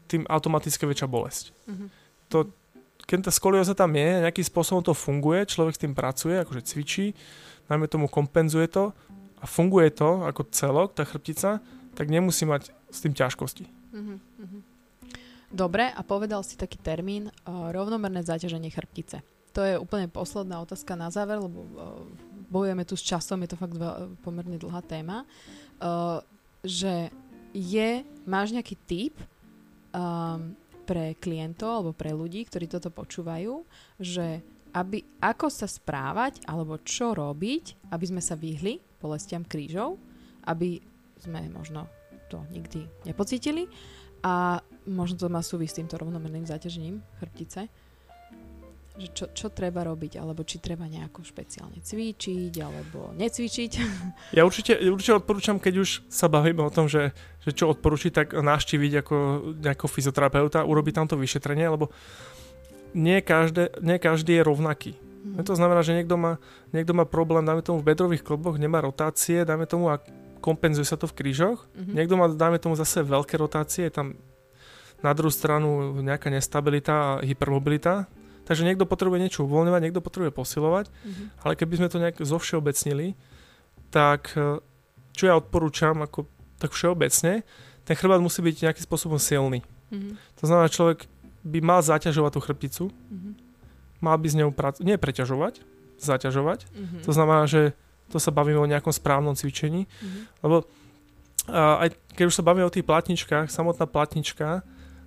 [0.08, 1.56] tým automaticky väčšia bolesť.
[1.70, 1.88] Mm-hmm.
[2.32, 2.50] To,
[3.04, 7.16] keď tá skolióza tam je, nejakým spôsobom to funguje, človek s tým pracuje, akože cvičí,
[7.68, 8.92] najmä tomu kompenzuje to
[9.40, 13.66] a funguje to ako celok, tá chrbtica, tak nemusí mať s tým ťažkosti.
[13.94, 14.62] Mm-hmm.
[15.54, 19.22] Dobre, a povedal si taký termín uh, rovnomerné zaťaženie chrbtice.
[19.54, 21.70] To je úplne posledná otázka na záver, lebo uh,
[22.50, 25.30] bojujeme tu s časom, je to fakt veľ, pomerne dlhá téma.
[25.78, 26.26] Uh,
[26.66, 27.14] že
[27.54, 29.14] je, máš nejaký typ
[29.94, 33.64] um, pre klientov alebo pre ľudí, ktorí toto počúvajú,
[34.02, 40.02] že aby, ako sa správať alebo čo robiť, aby sme sa vyhli bolestiam krížov,
[40.50, 40.82] aby
[41.22, 41.88] sme možno
[42.28, 43.70] to nikdy nepocítili
[44.26, 47.70] a možno to má súvisť s týmto rovnomerným zaťažením chrbtice
[48.94, 53.72] že čo, čo treba robiť, alebo či treba nejako špeciálne cvičiť, alebo necvičiť.
[54.38, 57.10] Ja určite, určite odporúčam, keď už sa bavíme o tom, že,
[57.42, 59.16] že čo odporúčiť, tak navštíviť ako
[59.66, 61.90] nejakého fyzioterapeuta, urobiť tamto vyšetrenie, lebo
[62.94, 64.94] nie, každé, nie každý je rovnaký.
[65.24, 65.42] Mm.
[65.42, 66.38] To znamená, že niekto má,
[66.70, 69.98] niekto má problém, dáme tomu v bedrových kloboch, nemá rotácie, dáme tomu a
[70.44, 71.66] kompenzuje sa to v krížoch.
[71.72, 71.94] Mm-hmm.
[71.96, 74.08] Niekto má, dáme tomu zase veľké rotácie, je tam
[75.00, 78.08] na druhú stranu nejaká nestabilita a hypermobilita,
[78.44, 81.28] Takže niekto potrebuje niečo uvoľňovať, niekto potrebuje posilovať, mm-hmm.
[81.48, 83.16] ale keby sme to nejak zovšeobecnili,
[83.88, 84.60] tak e,
[85.16, 86.28] čo ja odporúčam ako
[86.60, 87.48] tak všeobecne,
[87.84, 89.64] ten chrbát musí byť nejakým spôsobom silný.
[89.92, 90.14] Mm-hmm.
[90.40, 91.08] To znamená, človek
[91.44, 93.34] by mal zaťažovať tú chrbticu, mm-hmm.
[94.04, 95.64] mal by z ňou pracovať, nie preťažovať,
[96.00, 96.60] zaťažovať.
[96.68, 97.02] Mm-hmm.
[97.08, 97.76] To znamená, že
[98.12, 100.24] to sa bavíme o nejakom správnom cvičení, mm-hmm.
[100.44, 100.68] lebo
[101.44, 104.64] a aj keď už sa bavíme o tých platničkách, samotná platnička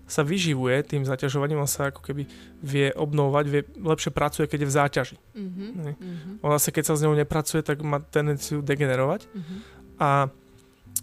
[0.07, 2.31] sa vyživuje tým zaťažovaním, on sa ako keby
[2.63, 5.17] vie obnovovať, vie, lepšie pracuje, keď je v záťaži.
[5.19, 5.69] Mm-hmm.
[5.83, 6.35] Mm-hmm.
[6.47, 9.27] On zase, keď sa s ňou nepracuje, tak má tendenciu degenerovať.
[9.27, 9.59] Mm-hmm.
[9.99, 10.31] A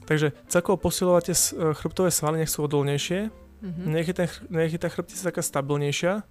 [0.07, 1.35] takže celkovo posilovať tie
[1.75, 3.85] chrbtové svaly, nech sú odolnejšie, mm-hmm.
[3.91, 6.23] nech, je ten, nech je tá chrbtica taká stabilnejšia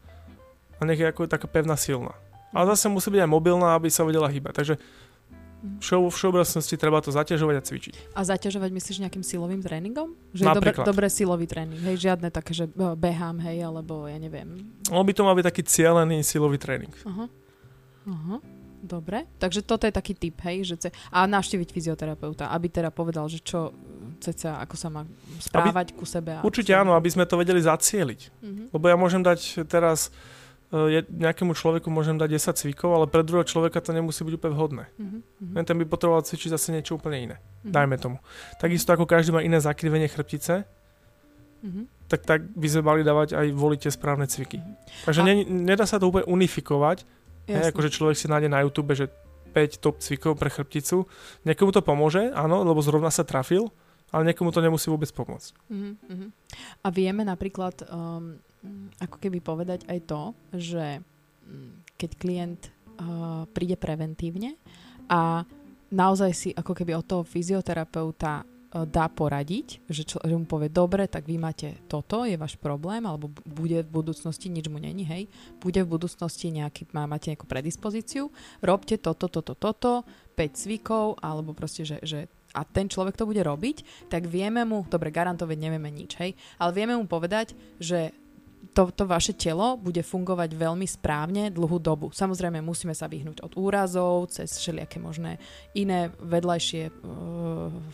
[0.77, 2.17] a nech je ako taká pevná, silná.
[2.57, 4.65] Ale zase musí byť aj mobilná, aby sa vedela hýbať.
[4.65, 4.75] Takže
[5.63, 7.95] Všo, všeobecnosti treba to zaťažovať a cvičiť.
[8.19, 10.19] A zaťažovať myslíš nejakým silovým tréningom?
[10.35, 10.83] Že Napríklad.
[10.83, 12.03] je dobre silový tréning, hej?
[12.03, 14.67] Žiadne také, že e, behám, hej, alebo ja neviem.
[14.91, 16.91] On by to mal byť taký cieľený silový tréning.
[17.07, 17.31] Aha.
[18.11, 18.37] Aha.
[18.83, 20.89] Dobre, takže toto je taký typ, hej, že ce...
[21.15, 23.71] a navštíviť fyzioterapeuta, aby teda povedal, že čo
[24.19, 25.03] ceca, ako sa má
[25.39, 26.31] správať aby, ku sebe.
[26.39, 28.21] A určite áno, aby sme to vedeli zacieliť.
[28.43, 28.67] Uh-huh.
[28.75, 30.11] Lebo ja môžem dať teraz
[30.73, 34.55] je, nejakému človeku môžem dať 10 cvikov, ale pre druhého človeka to nemusí byť úplne
[34.57, 34.85] vhodné.
[34.97, 35.65] Mm-hmm.
[35.69, 37.37] Ten by potreboval cvičiť zase niečo úplne iné.
[37.37, 37.73] Mm-hmm.
[37.77, 38.17] Dajme tomu.
[38.57, 41.85] Takisto ako každý má iné zakrivenie chrbtice, mm-hmm.
[42.09, 44.65] tak, tak by sme mali dávať aj volite správne cviky.
[44.65, 45.05] Mm-hmm.
[45.05, 45.25] Takže A...
[45.29, 47.05] ne, nedá sa to úplne unifikovať.
[47.53, 49.13] Ne, akože človek si nájde na YouTube, že
[49.53, 51.05] 5 top cvikov pre chrbticu.
[51.45, 53.69] Niekomu to pomôže, áno, lebo zrovna sa trafil,
[54.09, 55.53] ale niekomu to nemusí vôbec pomôcť.
[55.69, 56.29] Mm-hmm.
[56.81, 58.41] A vieme napríklad um,
[59.03, 60.23] ako keby povedať aj to,
[60.55, 61.03] že
[61.47, 62.63] mm, keď klient
[62.99, 64.59] uh, príde preventívne
[65.11, 65.43] a
[65.91, 70.71] naozaj si ako keby od toho fyzioterapeuta uh, dá poradiť, že, čo, že mu povie,
[70.71, 75.03] dobre, tak vy máte toto, je váš problém, alebo bude v budúcnosti, nič mu není,
[75.03, 75.27] hej,
[75.59, 78.31] bude v budúcnosti nejaký, má, máte nejakú predispozíciu,
[78.63, 80.07] robte toto, toto, toto,
[80.39, 84.85] 5 cvikov, alebo proste, že, že a ten človek to bude robiť, tak vieme mu,
[84.85, 88.13] dobre, garantovať nevieme nič, hej, ale vieme mu povedať, že
[88.73, 92.09] to, to vaše telo bude fungovať veľmi správne dlhú dobu.
[92.09, 95.37] Samozrejme, musíme sa vyhnúť od úrazov, cez všelijaké možné
[95.77, 96.93] iné vedľajšie uh,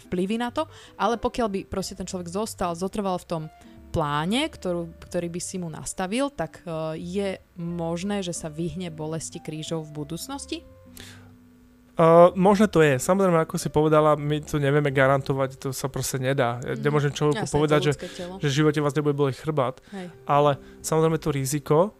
[0.09, 3.43] vplyvy na to, ale pokiaľ by proste ten človek zostal, zotrval v tom
[3.91, 9.43] pláne, ktorú, ktorý by si mu nastavil, tak uh, je možné, že sa vyhne bolesti
[9.43, 10.63] krížov v budúcnosti?
[11.99, 12.95] Uh, možno to je.
[13.03, 16.63] Samozrejme, ako si povedala, my to nevieme garantovať, to sa proste nedá.
[16.63, 16.83] Ja mm.
[16.87, 17.93] nemôžem človeku Jasne, povedať, že,
[18.39, 19.83] že v živote vás nebude boleť chrbát.
[19.91, 20.07] Hej.
[20.23, 21.91] Ale samozrejme to riziko,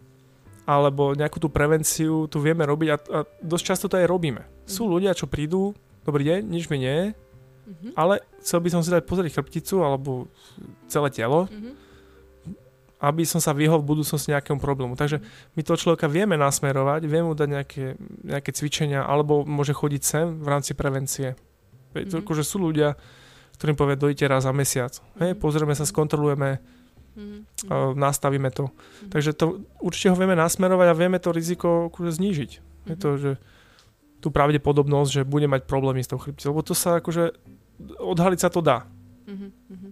[0.63, 4.39] alebo nejakú tú prevenciu tu vieme robiť a, a dosť často to aj robíme.
[4.39, 4.71] Mm.
[4.71, 5.75] Sú ľudia, čo prídu,
[6.07, 7.91] dobrý deň, nič mi nie je, mm-hmm.
[7.99, 10.31] ale chcel by som si dať pozrieť chrbticu alebo
[10.87, 11.51] celé telo.
[11.51, 11.88] Mm-hmm
[12.99, 14.99] aby som sa vyhol v budúcnosti nejakému problému.
[14.99, 15.23] Takže
[15.55, 17.85] my toho človeka vieme nasmerovať, vieme mu dať nejaké,
[18.27, 21.39] nejaké cvičenia, alebo môže chodiť sem v rámci prevencie.
[21.95, 22.21] Mm-hmm.
[22.21, 22.99] Akože sú ľudia,
[23.55, 24.91] ktorým povie, dojte raz za mesiac.
[25.23, 27.39] Hej, pozrieme sa, skontrolujeme, mm-hmm.
[27.71, 28.67] uh, nastavíme to.
[28.67, 29.09] Mm-hmm.
[29.15, 32.51] Takže to, určite ho vieme nasmerovať a vieme to riziko akože znížiť.
[32.59, 32.89] Mm-hmm.
[32.91, 33.31] Je to, že
[34.19, 36.51] tú pravdepodobnosť, že bude mať problémy s tou chrbticou.
[36.51, 37.31] Lebo to sa akože,
[38.03, 38.83] odhaliť sa to dá.
[39.23, 39.91] Mm-hmm.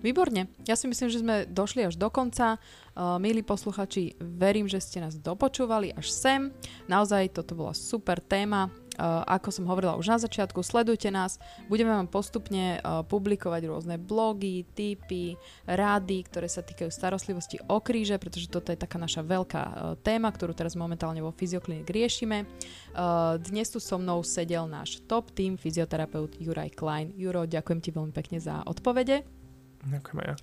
[0.00, 0.46] Výborne.
[0.68, 2.58] Ja si myslím, že sme došli až do konca.
[2.98, 6.54] Uh, milí posluchači, verím, že ste nás dopočúvali až sem.
[6.90, 8.70] Naozaj toto bola super téma
[9.06, 11.38] ako som hovorila už na začiatku, sledujte nás,
[11.70, 15.38] budeme vám postupne uh, publikovať rôzne blogy, tipy,
[15.70, 20.34] rády, ktoré sa týkajú starostlivosti o kríže, pretože toto je taká naša veľká uh, téma,
[20.34, 22.42] ktorú teraz momentálne vo Fyzioklinik riešime.
[22.98, 27.14] Uh, dnes tu so mnou sedel náš top tým fyzioterapeut Juraj Klein.
[27.14, 29.37] Juro, ďakujem ti veľmi pekne za odpovede.
[29.86, 30.36] Ďakujem aj ja.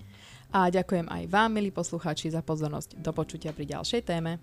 [0.54, 3.02] A ďakujem aj vám, milí poslucháči, za pozornosť.
[3.02, 4.38] Do počutia pri ďalšej téme.